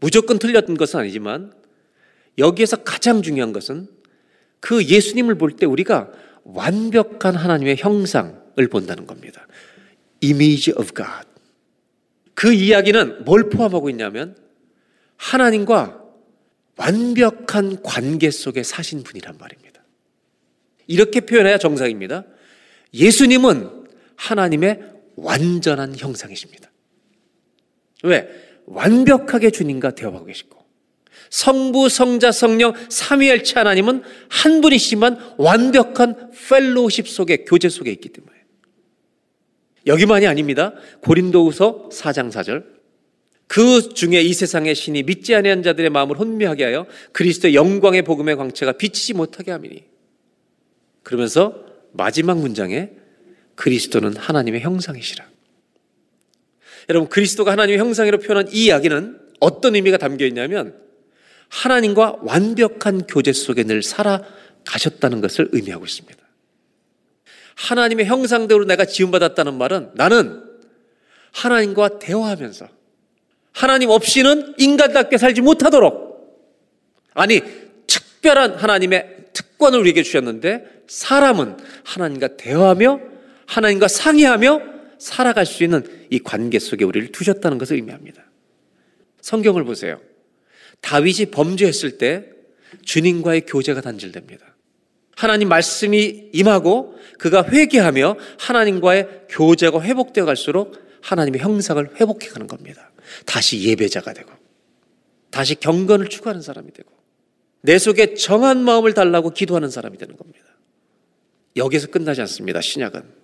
무조건 0.00 0.38
틀렸던 0.38 0.76
것은 0.76 1.00
아니지만 1.00 1.52
여기에서 2.36 2.76
가장 2.76 3.22
중요한 3.22 3.52
것은 3.52 3.88
그 4.60 4.84
예수님을 4.84 5.36
볼 5.36 5.56
때 5.56 5.66
우리가 5.66 6.10
완벽한 6.44 7.34
하나님의 7.34 7.76
형상을 7.78 8.68
본다는 8.70 9.06
겁니다. 9.06 9.46
Image 10.22 10.72
of 10.72 10.94
God. 10.94 11.26
그 12.34 12.52
이야기는 12.52 13.24
뭘 13.24 13.50
포함하고 13.50 13.90
있냐면 13.90 14.36
하나님과 15.16 16.02
완벽한 16.76 17.82
관계 17.82 18.30
속에 18.30 18.62
사신 18.62 19.02
분이란 19.02 19.36
말입니다. 19.38 19.82
이렇게 20.86 21.20
표현해야 21.20 21.58
정상입니다. 21.58 22.24
예수님은 22.94 23.77
하나님의 24.18 24.80
완전한 25.16 25.96
형상이십니다. 25.96 26.70
왜? 28.02 28.28
완벽하게 28.66 29.50
주님과 29.50 29.94
대화하고 29.94 30.26
계시고 30.26 30.58
성부, 31.30 31.88
성자, 31.88 32.32
성령, 32.32 32.74
삼위일체 32.88 33.54
하나님은 33.54 34.02
한 34.28 34.60
분이시지만 34.60 35.34
완벽한 35.38 36.30
펠로우십 36.48 37.08
속에 37.08 37.44
교제 37.44 37.68
속에 37.68 37.90
있기 37.92 38.10
때문에 38.10 38.36
여기만이 39.86 40.26
아닙니다. 40.26 40.74
고린도후서 41.02 41.88
4장 41.92 42.30
4절 42.30 42.64
그 43.46 43.94
중에 43.94 44.20
이 44.20 44.34
세상의 44.34 44.74
신이 44.74 45.04
믿지 45.04 45.34
아니한 45.34 45.62
자들의 45.62 45.90
마음을 45.90 46.18
혼미하게 46.18 46.64
하여 46.64 46.86
그리스도의 47.12 47.54
영광의 47.54 48.02
복음의 48.02 48.36
광채가 48.36 48.72
비치지 48.72 49.14
못하게 49.14 49.52
함이니 49.52 49.84
그러면서 51.02 51.64
마지막 51.92 52.38
문장에 52.38 52.90
그리스도는 53.58 54.16
하나님의 54.16 54.60
형상이시라. 54.60 55.26
여러분 56.88 57.08
그리스도가 57.08 57.52
하나님의 57.52 57.78
형상이로 57.78 58.18
표현한 58.18 58.52
이 58.52 58.66
이야기는 58.66 59.18
어떤 59.40 59.74
의미가 59.74 59.98
담겨 59.98 60.24
있냐면 60.26 60.80
하나님과 61.48 62.18
완벽한 62.22 63.06
교제 63.08 63.32
속에 63.32 63.64
늘 63.64 63.82
살아가셨다는 63.82 65.20
것을 65.20 65.48
의미하고 65.52 65.84
있습니다. 65.84 66.18
하나님의 67.56 68.06
형상대로 68.06 68.64
내가 68.64 68.84
지음받았다는 68.84 69.54
말은 69.54 69.90
나는 69.94 70.44
하나님과 71.32 71.98
대화하면서 71.98 72.68
하나님 73.52 73.90
없이는 73.90 74.54
인간답게 74.56 75.18
살지 75.18 75.40
못하도록 75.40 76.46
아니 77.12 77.40
특별한 77.88 78.54
하나님의 78.54 79.16
특권을 79.32 79.80
우리에게 79.80 80.04
주셨는데 80.04 80.84
사람은 80.86 81.56
하나님과 81.82 82.36
대화하며 82.36 83.17
하나님과 83.48 83.88
상의하며 83.88 84.60
살아갈 84.98 85.46
수 85.46 85.64
있는 85.64 85.82
이 86.10 86.18
관계 86.18 86.58
속에 86.58 86.84
우리를 86.84 87.12
두셨다는 87.12 87.58
것을 87.58 87.76
의미합니다. 87.76 88.24
성경을 89.22 89.64
보세요. 89.64 90.00
다윗이 90.80 91.26
범죄했을 91.32 91.98
때 91.98 92.30
주님과의 92.82 93.46
교제가 93.46 93.80
단절됩니다. 93.80 94.44
하나님 95.16 95.48
말씀이 95.48 96.30
임하고 96.32 96.96
그가 97.18 97.44
회개하며 97.44 98.16
하나님과의 98.38 99.26
교제가 99.30 99.80
회복되어 99.80 100.24
갈수록 100.24 100.78
하나님의 101.02 101.40
형상을 101.40 101.96
회복해 101.96 102.28
가는 102.28 102.46
겁니다. 102.46 102.92
다시 103.24 103.62
예배자가 103.62 104.12
되고 104.12 104.30
다시 105.30 105.54
경건을 105.54 106.08
추구하는 106.08 106.42
사람이 106.42 106.72
되고 106.72 106.90
내 107.62 107.78
속에 107.78 108.14
정한 108.14 108.62
마음을 108.62 108.92
달라고 108.92 109.30
기도하는 109.30 109.70
사람이 109.70 109.96
되는 109.96 110.16
겁니다. 110.16 110.44
여기서 111.56 111.88
끝나지 111.88 112.20
않습니다. 112.20 112.60
신약은 112.60 113.17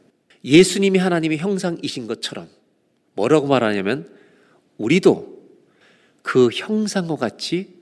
예수님이 0.45 0.99
하나님의 0.99 1.39
형상이신 1.39 2.07
것처럼 2.07 2.49
뭐라고 3.15 3.47
말하냐면 3.47 4.09
우리도 4.77 5.35
그 6.23 6.49
형상과 6.53 7.17
같이 7.17 7.75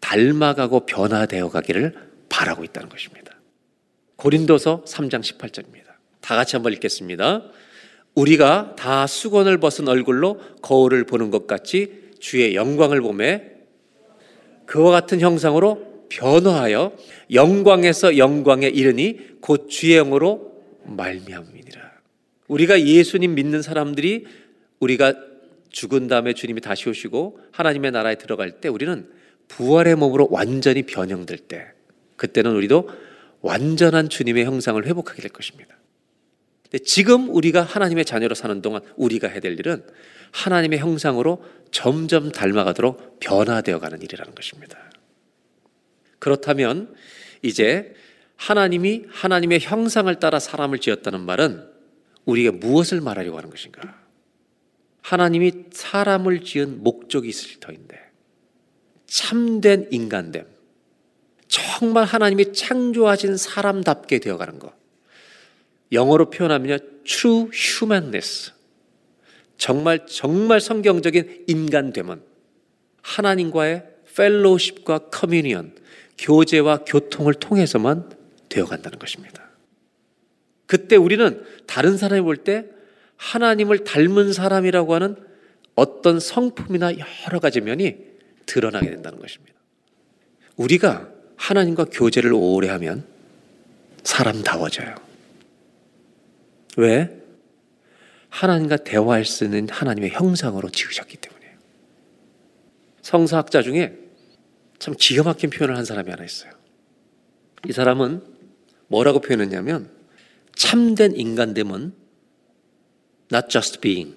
닮아가고 0.00 0.86
변화되어 0.86 1.48
가기를 1.48 1.94
바라고 2.28 2.64
있다는 2.64 2.88
것입니다. 2.88 3.34
고린도서 4.16 4.84
3장 4.86 5.22
18절입니다. 5.22 5.84
다 6.20 6.36
같이 6.36 6.56
한번 6.56 6.72
읽겠습니다. 6.74 7.42
우리가 8.14 8.76
다 8.76 9.06
수건을 9.06 9.58
벗은 9.58 9.88
얼굴로 9.88 10.40
거울을 10.62 11.04
보는 11.04 11.30
것 11.30 11.46
같이 11.46 12.10
주의 12.20 12.54
영광을 12.54 13.00
보매 13.00 13.50
그와 14.66 14.90
같은 14.92 15.20
형상으로 15.20 16.06
변화하여 16.08 16.92
영광에서 17.32 18.16
영광에 18.18 18.68
이르니 18.68 19.40
곧 19.40 19.68
주의 19.68 19.96
영으로 19.96 20.62
말미암이니라. 20.84 21.83
우리가 22.48 22.82
예수님 22.82 23.34
믿는 23.34 23.62
사람들이 23.62 24.26
우리가 24.80 25.14
죽은 25.70 26.08
다음에 26.08 26.34
주님이 26.34 26.60
다시 26.60 26.88
오시고 26.88 27.40
하나님의 27.50 27.90
나라에 27.90 28.14
들어갈 28.16 28.60
때 28.60 28.68
우리는 28.68 29.10
부활의 29.48 29.96
몸으로 29.96 30.28
완전히 30.30 30.82
변형될 30.82 31.38
때 31.38 31.72
그때는 32.16 32.52
우리도 32.52 32.88
완전한 33.40 34.08
주님의 34.08 34.44
형상을 34.44 34.84
회복하게 34.86 35.20
될 35.20 35.30
것입니다. 35.30 35.76
근데 36.62 36.78
지금 36.78 37.28
우리가 37.28 37.62
하나님의 37.62 38.04
자녀로 38.04 38.34
사는 38.34 38.62
동안 38.62 38.82
우리가 38.96 39.28
해야 39.28 39.40
될 39.40 39.58
일은 39.58 39.84
하나님의 40.32 40.78
형상으로 40.78 41.44
점점 41.70 42.30
닮아가도록 42.32 43.20
변화되어 43.20 43.78
가는 43.80 44.00
일이라는 44.00 44.34
것입니다. 44.34 44.78
그렇다면 46.18 46.94
이제 47.42 47.94
하나님이 48.36 49.04
하나님의 49.08 49.60
형상을 49.60 50.12
따라 50.18 50.38
사람을 50.38 50.78
지었다는 50.78 51.20
말은 51.20 51.73
우리가 52.24 52.52
무엇을 52.52 53.00
말하려고 53.00 53.38
하는 53.38 53.50
것인가? 53.50 54.02
하나님이 55.02 55.52
사람을 55.70 56.42
지은 56.44 56.82
목적이 56.82 57.28
있을 57.28 57.60
터인데 57.60 58.00
참된 59.06 59.86
인간됨, 59.90 60.46
정말 61.46 62.04
하나님이 62.04 62.52
창조하신 62.52 63.36
사람답게 63.36 64.18
되어가는 64.18 64.58
것. 64.58 64.72
영어로 65.92 66.30
표현하면 66.30 66.80
true 67.04 67.48
humanness. 67.52 68.52
정말 69.56 70.06
정말 70.06 70.60
성경적인 70.60 71.44
인간됨은 71.46 72.22
하나님과의 73.02 73.84
펠로우십과 74.16 75.10
커뮤니언, 75.10 75.74
교제와 76.18 76.84
교통을 76.84 77.34
통해서만 77.34 78.10
되어간다는 78.48 78.98
것입니다. 78.98 79.43
그때 80.74 80.96
우리는 80.96 81.44
다른 81.68 81.96
사람이 81.96 82.22
볼 82.22 82.38
때 82.38 82.66
하나님을 83.16 83.84
닮은 83.84 84.32
사람이라고 84.32 84.92
하는 84.92 85.14
어떤 85.76 86.18
성품이나 86.18 86.92
여러 86.98 87.38
가지 87.38 87.60
면이 87.60 87.96
드러나게 88.44 88.90
된다는 88.90 89.20
것입니다. 89.20 89.54
우리가 90.56 91.08
하나님과 91.36 91.86
교제를 91.92 92.32
오래 92.34 92.68
하면 92.70 93.06
사람다워져요. 94.02 94.96
왜? 96.76 97.22
하나님과 98.30 98.78
대화할 98.78 99.24
수 99.24 99.44
있는 99.44 99.68
하나님의 99.70 100.10
형상으로 100.10 100.70
지으셨기 100.70 101.18
때문이에요. 101.18 101.54
성서학자 103.00 103.62
중에 103.62 103.96
참 104.80 104.94
기가 104.98 105.22
막힌 105.22 105.50
표현을 105.50 105.76
한 105.76 105.84
사람이 105.84 106.10
하나 106.10 106.24
있어요. 106.24 106.52
이 107.68 107.72
사람은 107.72 108.24
뭐라고 108.88 109.20
표현했냐면 109.20 109.93
참된 110.54 111.14
인간됨은 111.16 111.92
not 113.32 113.48
just 113.48 113.80
being 113.80 114.16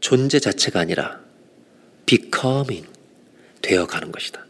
존재 0.00 0.38
자체가 0.38 0.80
아니라 0.80 1.20
becoming 2.06 2.88
되어가는 3.62 4.12
것이다. 4.12 4.46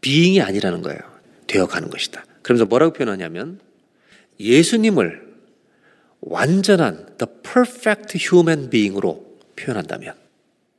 being이 0.00 0.40
아니라는 0.40 0.82
거예요. 0.82 0.98
되어가는 1.46 1.90
것이다. 1.90 2.24
그러면서 2.42 2.64
뭐라고 2.66 2.92
표현하냐면 2.92 3.60
예수님을 4.38 5.26
완전한 6.20 7.16
the 7.18 7.42
perfect 7.42 8.18
human 8.18 8.70
being으로 8.70 9.38
표현한다면 9.56 10.14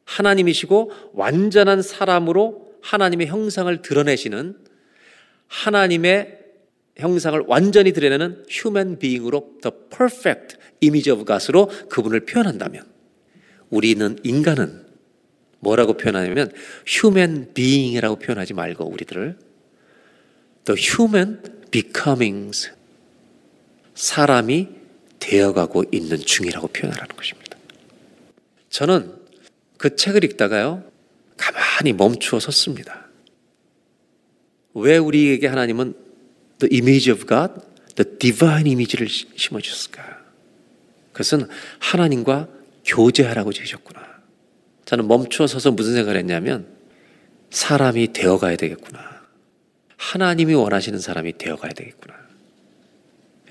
하나님이시고 0.05 0.91
완전한 1.13 1.81
사람으로 1.81 2.77
하나님의 2.81 3.27
형상을 3.27 3.81
드러내시는 3.81 4.57
하나님의 5.47 6.36
형상을 6.97 7.39
완전히 7.47 7.93
드러내는 7.93 8.45
human 8.49 8.97
being으로 8.99 9.57
the 9.61 9.75
perfect 9.89 10.57
image 10.83 11.11
of 11.11 11.25
God으로 11.25 11.67
그분을 11.89 12.21
표현한다면 12.21 12.85
우리는 13.69 14.17
인간은 14.23 14.85
뭐라고 15.59 15.93
표현하냐면 15.93 16.51
human 16.87 17.53
being이라고 17.53 18.17
표현하지 18.17 18.53
말고 18.53 18.85
우리들을 18.85 19.37
the 20.65 20.79
human 20.79 21.41
becomings 21.71 22.71
사람이 23.95 24.69
되어가고 25.19 25.85
있는 25.91 26.17
중이라고 26.17 26.67
표현하라는 26.67 27.15
것입니다. 27.15 27.57
저는 28.69 29.13
그 29.77 29.95
책을 29.95 30.23
읽다가요 30.23 30.83
가만히 31.35 31.93
멈추어 31.93 32.39
섰습니다. 32.39 33.07
왜 34.73 34.97
우리에게 34.97 35.47
하나님은 35.47 36.06
the 36.59 36.75
image 36.75 37.11
of 37.11 37.25
God, 37.25 37.53
the 37.95 38.17
divine 38.17 38.67
image를 38.67 39.07
심어주셨을까? 39.09 40.17
그것은 41.11 41.47
하나님과 41.79 42.47
교제하라고 42.85 43.51
지으셨구나. 43.53 44.05
저는 44.85 45.07
멈추어 45.07 45.47
서서 45.47 45.71
무슨 45.71 45.93
생각을 45.93 46.17
했냐면 46.17 46.67
사람이 47.49 48.13
되어가야 48.13 48.55
되겠구나. 48.55 48.99
하나님이 49.97 50.53
원하시는 50.53 50.99
사람이 50.99 51.37
되어가야 51.37 51.73
되겠구나. 51.73 52.15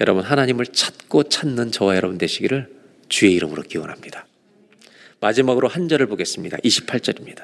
여러분 0.00 0.22
하나님을 0.22 0.66
찾고 0.66 1.24
찾는 1.24 1.72
저와 1.72 1.96
여러분 1.96 2.18
되시기를 2.18 2.74
주의 3.08 3.34
이름으로 3.34 3.62
기원합니다. 3.62 4.26
마지막으로 5.20 5.68
한 5.68 5.88
절을 5.88 6.06
보겠습니다. 6.06 6.58
28절입니다. 6.58 7.42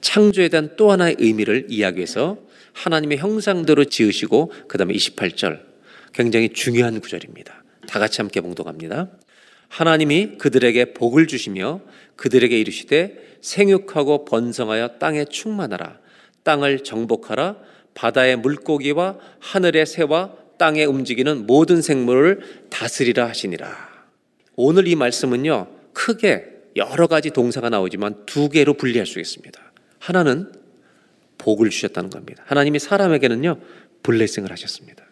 창조에 0.00 0.48
대한 0.48 0.74
또 0.76 0.90
하나의 0.90 1.16
의미를 1.18 1.66
이야기해서 1.68 2.38
하나님의 2.76 3.18
형상대로 3.18 3.84
지으시고 3.84 4.52
그 4.68 4.76
다음에 4.76 4.92
28절 4.94 5.60
굉장히 6.12 6.50
중요한 6.50 7.00
구절입니다. 7.00 7.64
다 7.88 7.98
같이 7.98 8.20
함께 8.20 8.40
봉독합니다. 8.40 9.10
하나님이 9.68 10.38
그들에게 10.38 10.92
복을 10.92 11.26
주시며 11.26 11.80
그들에게 12.16 12.58
이르시되 12.58 13.38
생육하고 13.40 14.24
번성하여 14.24 14.98
땅에 14.98 15.24
충만하라 15.24 15.98
땅을 16.44 16.84
정복하라 16.84 17.56
바다의 17.94 18.36
물고기와 18.36 19.18
하늘의 19.40 19.86
새와 19.86 20.34
땅에 20.58 20.84
움직이는 20.84 21.46
모든 21.46 21.82
생물을 21.82 22.66
다스리라 22.70 23.26
하시니라. 23.28 23.96
오늘 24.54 24.86
이 24.86 24.94
말씀은요, 24.94 25.66
크게 25.92 26.44
여러 26.76 27.06
가지 27.06 27.30
동사가 27.30 27.68
나오지만 27.68 28.24
두 28.26 28.48
개로 28.48 28.74
분리할 28.74 29.06
수 29.06 29.18
있습니다. 29.18 29.60
하나는 29.98 30.52
복을 31.46 31.70
주셨다는 31.70 32.10
겁니다. 32.10 32.42
하나님이 32.48 32.80
사람에게는요, 32.80 33.60
블레싱을 34.02 34.50
하셨습니다. 34.50 35.04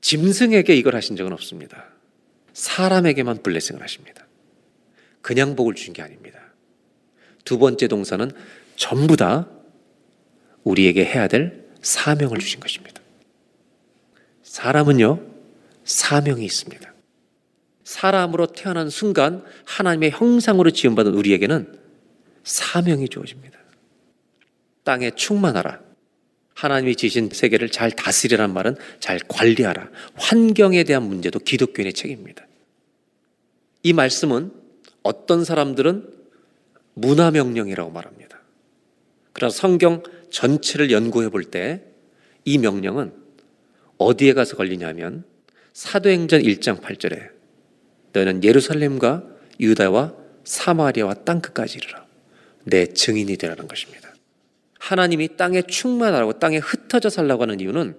짐승에게 0.00 0.76
이걸 0.76 0.94
하신 0.94 1.16
적은 1.16 1.32
없습니다. 1.32 1.88
사람에게만 2.52 3.42
블레싱을 3.42 3.82
하십니다. 3.82 4.28
그냥 5.20 5.56
복을 5.56 5.74
주신 5.74 5.92
게 5.92 6.02
아닙니다. 6.02 6.38
두 7.44 7.58
번째 7.58 7.88
동사는 7.88 8.30
전부 8.76 9.16
다 9.16 9.48
우리에게 10.62 11.04
해야 11.04 11.26
될 11.26 11.66
사명을 11.82 12.38
주신 12.38 12.60
것입니다. 12.60 13.02
사람은요, 14.44 15.20
사명이 15.82 16.44
있습니다. 16.44 16.94
사람으로 17.82 18.46
태어난 18.46 18.88
순간 18.88 19.44
하나님의 19.64 20.12
형상으로 20.12 20.70
지음받은 20.70 21.12
우리에게는 21.12 21.76
사명이 22.44 23.08
주어집니다. 23.08 23.61
땅에 24.84 25.10
충만하라. 25.10 25.80
하나님이 26.54 26.96
지신 26.96 27.30
세계를 27.32 27.70
잘 27.70 27.90
다스리라는 27.90 28.54
말은 28.54 28.76
잘 29.00 29.18
관리하라. 29.28 29.88
환경에 30.14 30.84
대한 30.84 31.02
문제도 31.04 31.38
기독교인의 31.38 31.92
책임입니다. 31.94 32.46
이 33.82 33.92
말씀은 33.92 34.52
어떤 35.02 35.44
사람들은 35.44 36.08
문화명령이라고 36.94 37.90
말합니다. 37.90 38.40
그러나 39.32 39.50
성경 39.50 40.02
전체를 40.30 40.90
연구해 40.90 41.28
볼 41.28 41.44
때 41.50 41.92
이 42.44 42.58
명령은 42.58 43.12
어디에 43.98 44.32
가서 44.32 44.56
걸리냐면 44.56 45.24
사도행전 45.74 46.42
1장 46.42 46.80
8절에 46.80 47.30
너는 48.12 48.44
예루살렘과 48.44 49.24
유다와 49.60 50.14
사마리아와 50.44 51.14
땅끝까지 51.14 51.78
이르라. 51.78 52.04
내 52.64 52.86
증인이 52.86 53.36
되라는 53.36 53.68
것입니다. 53.68 54.11
하나님이 54.82 55.36
땅에 55.36 55.62
충만하라고 55.62 56.40
땅에 56.40 56.58
흩어져 56.58 57.08
살라고 57.08 57.42
하는 57.42 57.60
이유는 57.60 57.96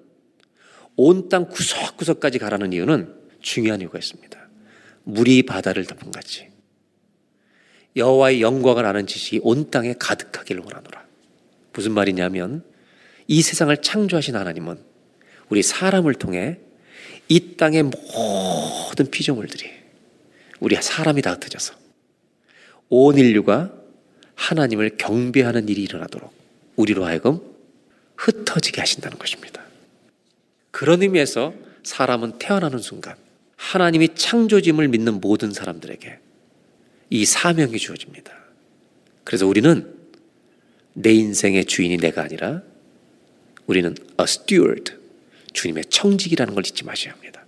온 0.97 1.29
땅 1.29 1.47
구석구석까지 1.47 2.39
가라는 2.39 2.73
이유는 2.73 3.15
중요한 3.39 3.79
이유가 3.79 3.97
있습니다. 3.97 4.37
물이 5.05 5.43
바다를 5.43 5.85
덮은 5.85 6.11
같이 6.11 6.49
여호와의 7.95 8.41
영광을 8.41 8.85
아는 8.85 9.07
지식이 9.07 9.39
온 9.43 9.71
땅에 9.71 9.93
가득하기를 9.97 10.61
원하노라. 10.61 11.05
무슨 11.71 11.93
말이냐면 11.93 12.65
이 13.27 13.41
세상을 13.41 13.75
창조하신 13.77 14.35
하나님은 14.35 14.77
우리 15.47 15.63
사람을 15.63 16.15
통해 16.15 16.59
이 17.29 17.55
땅의 17.55 17.83
모든 17.83 19.09
피조물들이 19.09 19.71
우리 20.59 20.75
사람이 20.75 21.21
다 21.21 21.31
흩어져서 21.31 21.75
온 22.89 23.17
인류가 23.17 23.73
하나님을 24.35 24.97
경배하는 24.97 25.69
일이 25.69 25.83
일어나도록 25.83 26.42
우리로 26.75 27.05
하여금 27.05 27.39
흩어지게 28.17 28.81
하신다는 28.81 29.17
것입니다. 29.17 29.61
그런 30.71 31.01
의미에서 31.01 31.53
사람은 31.83 32.39
태어나는 32.39 32.79
순간 32.79 33.15
하나님이 33.57 34.15
창조짐을 34.15 34.87
믿는 34.89 35.19
모든 35.21 35.51
사람들에게 35.51 36.19
이 37.09 37.25
사명이 37.25 37.77
주어집니다. 37.77 38.33
그래서 39.23 39.47
우리는 39.47 39.93
내 40.93 41.11
인생의 41.13 41.65
주인이 41.65 41.97
내가 41.97 42.23
아니라 42.23 42.61
우리는 43.67 43.95
a 44.19 44.23
steward, 44.23 44.93
주님의 45.53 45.85
청직이라는 45.85 46.53
걸 46.53 46.65
잊지 46.65 46.83
마셔야 46.83 47.13
합니다. 47.13 47.45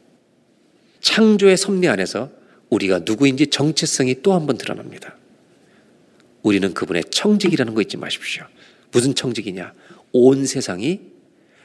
창조의 1.01 1.57
섭리 1.57 1.87
안에서 1.87 2.31
우리가 2.69 2.99
누구인지 3.05 3.47
정체성이 3.47 4.21
또 4.21 4.33
한 4.33 4.45
번 4.47 4.57
드러납니다. 4.57 5.15
우리는 6.43 6.73
그분의 6.73 7.05
청직이라는 7.11 7.73
거 7.73 7.81
잊지 7.81 7.97
마십시오. 7.97 8.45
무슨 8.95 9.13
청직이냐? 9.13 9.73
온 10.13 10.45
세상이 10.45 11.01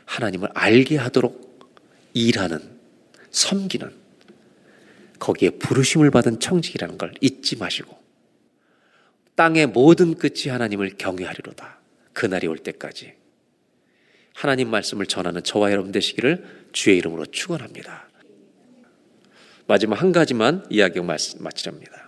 하나님을 0.05 0.49
알게 0.53 0.97
하도록 0.97 1.68
일하는, 2.12 2.61
섬기는, 3.31 3.89
거기에 5.20 5.51
부르심을 5.51 6.11
받은 6.11 6.41
청직이라는 6.41 6.99
걸 6.99 7.14
잊지 7.20 7.55
마시고, 7.55 7.97
땅의 9.37 9.68
모든 9.68 10.16
끝이 10.16 10.49
하나님을 10.49 10.97
경외하리로다. 10.99 11.78
그날이 12.12 12.49
올 12.49 12.59
때까지. 12.59 13.12
하나님 14.35 14.68
말씀을 14.68 15.07
전하는 15.07 15.45
저와 15.45 15.70
여러분 15.70 15.93
되시기를 15.93 16.68
주의 16.72 16.99
이름으로 16.99 17.26
축원합니다. 17.26 18.09
마지막 19.68 20.03
한 20.03 20.11
가지만 20.11 20.66
이야기 20.68 20.99
마치렵니다. 21.01 21.99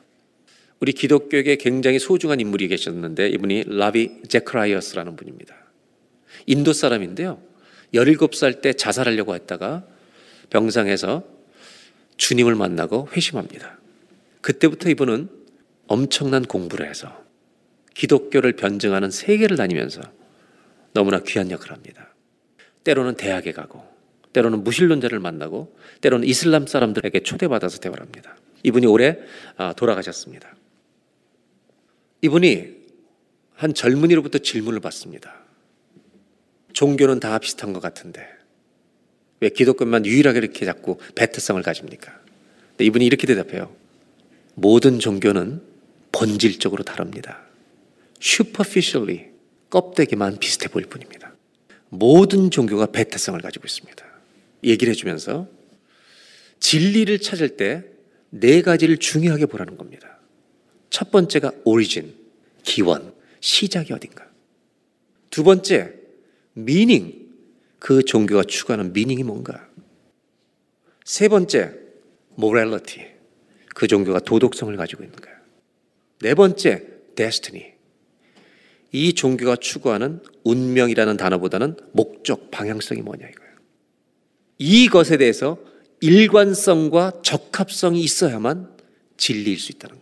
우리 0.83 0.93
기독교계 0.93 1.57
굉장히 1.57 2.01
소중한 2.01 2.41
인물이 2.41 2.67
계셨는데 2.67 3.29
이분이 3.29 3.67
라비 3.69 4.23
제크라이어스라는 4.27 5.15
분입니다. 5.15 5.55
인도 6.47 6.73
사람인데요. 6.73 7.41
17살 7.95 8.63
때 8.63 8.73
자살하려고 8.73 9.37
했다가 9.37 9.87
병상에서 10.51 11.23
주님을 12.17 12.57
만나고 12.57 13.09
회심합니다. 13.13 13.79
그때부터 14.41 14.91
이분은 14.91 15.29
엄청난 15.87 16.43
공부를 16.43 16.89
해서 16.89 17.25
기독교를 17.95 18.55
변증하는 18.55 19.13
세계를 19.13 19.57
다니면서 19.57 20.01
너무나 20.95 21.21
귀한 21.21 21.53
역할을 21.53 21.77
합니다. 21.77 22.13
때로는 22.83 23.15
대학에 23.15 23.53
가고, 23.53 23.85
때로는 24.33 24.65
무신론자를 24.65 25.21
만나고, 25.21 25.77
때로는 26.01 26.27
이슬람 26.27 26.67
사람들에게 26.67 27.21
초대받아서 27.21 27.79
대화를 27.79 28.03
합니다. 28.03 28.37
이분이 28.65 28.87
올해 28.87 29.19
아, 29.57 29.75
돌아가셨습니다. 29.75 30.57
이분이 32.23 32.83
한 33.55 33.75
젊은이로부터 33.75 34.39
질문을 34.39 34.81
받습니다. 34.81 35.43
종교는 36.73 37.21
다 37.21 37.39
비슷한 37.39 37.73
것 37.73 37.81
같은데 37.81 38.27
왜 39.41 39.51
기독교만 39.51 40.07
유일하게 40.07 40.39
이렇게 40.39 40.65
자꾸 40.65 40.99
배트성을 41.15 41.61
가집니까? 41.63 42.19
근데 42.71 42.85
이분이 42.87 43.05
이렇게 43.05 43.27
대답해요. 43.27 43.75
모든 44.55 44.99
종교는 44.99 45.63
본질적으로 46.13 46.85
다릅니다. 46.85 47.43
superficially 48.21 49.31
껍데기만 49.71 50.39
비슷해 50.39 50.69
보일 50.69 50.87
뿐입니다. 50.87 51.35
모든 51.89 52.51
종교가 52.51 52.87
배타성을 52.87 53.41
가지고 53.41 53.67
있습니다. 53.67 54.05
얘기를 54.65 54.93
해주면서 54.93 55.49
진리를 56.61 57.19
찾을 57.21 57.57
때 57.57 57.93
네 58.35 58.63
가지를 58.63 58.97
중요하게 58.97 59.47
보라는 59.47 59.77
겁니다. 59.77 60.19
첫 60.93 61.11
번째가 61.11 61.53
오리진, 61.65 62.15
기원, 62.63 63.15
시작이 63.41 63.95
어딘가. 63.95 64.27
두 65.31 65.43
번째, 65.43 65.95
미닝, 66.53 67.31
그 67.79 68.03
종교가 68.03 68.45
추구하는 68.45 68.93
미닝이 68.93 69.23
뭔가. 69.23 69.67
세 71.03 71.29
번째, 71.29 71.73
모랄리티, 72.35 73.07
그 73.75 73.87
종교가 73.87 74.21
도덕성을 74.21 74.77
가지고 74.77 75.05
있는가. 75.05 75.31
네 76.21 76.35
번째, 76.35 76.87
데스티니, 77.17 77.73
이 78.93 79.15
종교가 79.15 79.57
추구하는 79.57 80.21
운명이라는 80.45 81.17
단어보다는 81.17 81.77
목적, 81.93 82.51
방향성이 82.51 83.01
뭐냐 83.01 83.27
이거예요. 83.29 83.53
이것에 84.59 85.17
대해서 85.17 85.59
일관성과 86.03 87.23
적합성이 87.23 88.03
있어야만 88.03 88.77
진리일 89.17 89.59
수 89.59 89.73
있다는 89.73 89.95
겁니다. 89.95 90.02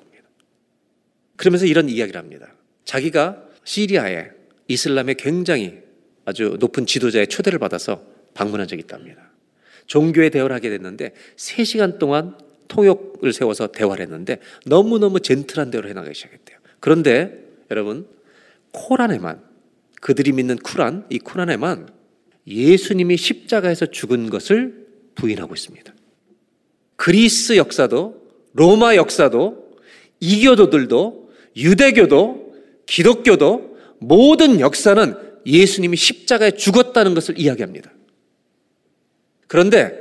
그러면서 1.41 1.64
이런 1.64 1.88
이야기를 1.88 2.20
합니다. 2.20 2.53
자기가 2.84 3.43
시리아에 3.64 4.28
이슬람의 4.68 5.14
굉장히 5.14 5.78
아주 6.26 6.59
높은 6.61 6.84
지도자의 6.84 7.28
초대를 7.28 7.59
받아서 7.59 8.05
방문한 8.34 8.68
적이 8.68 8.80
있답니다. 8.82 9.30
종교의 9.86 10.28
대화를 10.28 10.55
하게 10.55 10.68
됐는데 10.68 11.14
3시간 11.36 11.99
동안 11.99 12.36
통역을 12.68 13.32
세워서 13.32 13.68
대화를 13.68 14.03
했는데 14.03 14.38
너무너무 14.66 15.20
젠틀한 15.20 15.70
대화를 15.70 15.88
해나가기 15.88 16.14
시작했대요. 16.14 16.59
그런데 16.78 17.43
여러분 17.70 18.07
코란에만 18.72 19.43
그들이 20.03 20.32
믿는 20.32 20.57
쿠란 20.57 21.07
이 21.09 21.18
쿠란에만 21.18 21.88
예수님이 22.49 23.16
십자가에서 23.16 23.86
죽은 23.86 24.28
것을 24.28 24.88
부인하고 25.14 25.55
있습니다. 25.55 25.91
그리스 26.97 27.57
역사도 27.57 28.28
로마 28.53 28.97
역사도 28.97 29.70
이교도들도 30.20 31.20
유대교도 31.57 32.55
기독교도 32.87 33.79
모든 33.99 34.61
역사는 34.61 35.15
예수님이 35.47 35.97
십자가에 35.97 36.53
죽었다는 36.53 37.15
것을 37.15 37.39
이야기합니다. 37.39 37.93
그런데 39.47 39.99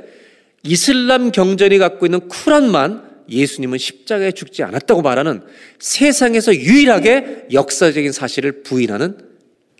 이슬람 0.62 1.32
경전이 1.32 1.78
갖고 1.78 2.06
있는 2.06 2.28
쿠란만 2.28 3.10
예수님은 3.28 3.78
십자가에 3.78 4.32
죽지 4.32 4.62
않았다고 4.62 5.02
말하는 5.02 5.42
세상에서 5.78 6.54
유일하게 6.54 7.46
역사적인 7.52 8.12
사실을 8.12 8.62
부인하는 8.62 9.18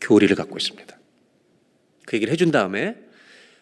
교리를 0.01 0.35
갖고 0.37 0.57
있습니다. 0.57 0.99
그 2.07 2.17
얘기를 2.17 2.33
해준 2.33 2.51
다음에 2.51 2.97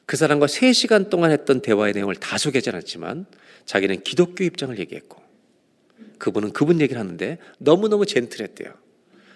그 0.06 0.16
사람과 0.16 0.47
3시간 0.47 1.10
동안 1.10 1.30
했던 1.30 1.60
대화의 1.60 1.93
내용을 1.94 2.16
다 2.16 2.39
소개하지 2.39 2.70
않았지만 2.70 3.26
자기는 3.66 4.02
기독교 4.02 4.44
입장을 4.44 4.78
얘기했고 4.78 5.17
그분은 6.18 6.52
그분 6.52 6.80
얘기를 6.80 7.00
하는데 7.00 7.38
너무너무 7.58 8.06
젠틀했대요. 8.06 8.72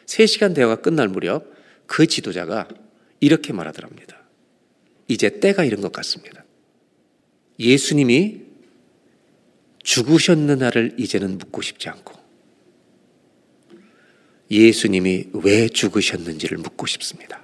3시간 0.06 0.54
대화가 0.54 0.82
끝날 0.82 1.09
무렵 1.09 1.52
그 1.86 2.06
지도자가 2.06 2.68
이렇게 3.20 3.52
말하더랍니다. 3.52 4.22
이제 5.09 5.40
때가 5.40 5.64
이른 5.64 5.80
것 5.80 5.92
같습니다. 5.92 6.44
예수님이 7.59 8.42
죽으셨느냐를 9.82 10.94
이제는 10.98 11.38
묻고 11.38 11.62
싶지 11.62 11.88
않고 11.88 12.14
예수님이 14.50 15.28
왜 15.32 15.68
죽으셨는지를 15.68 16.59
묻고 16.59 16.86
싶습니다. 16.86 17.42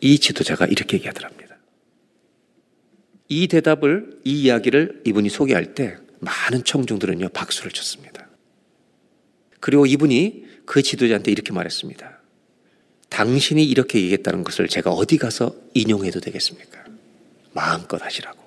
이 0.00 0.18
지도자가 0.18 0.66
이렇게 0.66 0.96
얘기하더랍니다. 0.96 1.58
이 3.28 3.46
대답을, 3.48 4.20
이 4.24 4.42
이야기를 4.42 5.02
이분이 5.04 5.28
소개할 5.28 5.74
때 5.74 5.98
많은 6.20 6.64
청중들은요, 6.64 7.30
박수를 7.30 7.70
쳤습니다. 7.70 8.28
그리고 9.60 9.86
이분이 9.86 10.44
그 10.66 10.82
지도자한테 10.82 11.30
이렇게 11.30 11.52
말했습니다. 11.52 12.18
당신이 13.08 13.64
이렇게 13.64 13.98
얘기했다는 13.98 14.44
것을 14.44 14.68
제가 14.68 14.90
어디 14.90 15.16
가서 15.16 15.54
인용해도 15.74 16.20
되겠습니까? 16.20 16.84
마음껏 17.52 18.02
하시라고. 18.02 18.38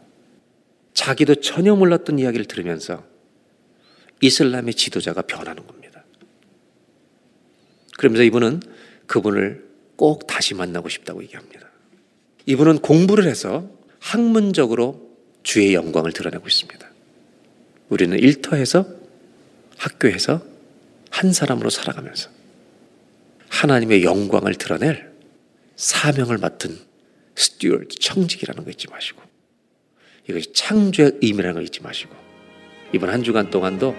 자기도 0.93 1.35
전혀 1.35 1.76
몰랐던 1.76 2.19
이야기를 2.19 2.45
들으면서 2.45 3.03
이슬람의 4.22 4.76
지도자가 4.76 5.23
변하는 5.23 5.65
겁니다. 5.65 6.03
그러면서 7.98 8.23
이분은 8.23 8.61
그분을 9.07 9.68
꼭 9.95 10.27
다시 10.27 10.53
만나고 10.53 10.89
싶다고 10.89 11.23
얘기합니다. 11.23 11.69
이분은 12.45 12.80
공부를 12.80 13.26
해서 13.26 13.69
학문적으로 13.99 15.11
주의 15.43 15.73
영광을 15.73 16.11
드러내고 16.11 16.48
있습니다. 16.48 16.90
우리는 17.91 18.18
일터에서 18.18 18.85
학교에서 19.77 20.41
한 21.11 21.34
사람으로 21.34 21.69
살아가면서 21.69 22.30
하나님의 23.49 24.03
영광을 24.03 24.55
드러낼 24.55 25.11
사명을 25.76 26.38
맡은 26.38 26.77
스튜어드 27.35 27.99
청직이라는 27.99 28.63
거 28.63 28.72
잊지 28.72 28.88
마시고 28.89 29.22
이것이 30.30 30.53
창조의 30.53 31.19
의미라는 31.22 31.55
걸 31.55 31.63
잊지 31.63 31.81
마시고 31.81 32.15
이번 32.93 33.09
한 33.09 33.23
주간 33.23 33.49
동안도 33.49 33.93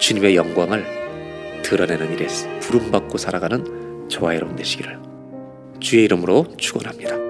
주님의 0.00 0.34
영광을 0.34 1.62
드러내는 1.62 2.12
일에 2.12 2.26
부름받고 2.60 3.16
살아가는 3.16 4.08
저와 4.08 4.34
여러분 4.34 4.56
되시기를 4.56 4.98
주의 5.78 6.04
이름으로 6.04 6.56
축원합니다. 6.56 7.29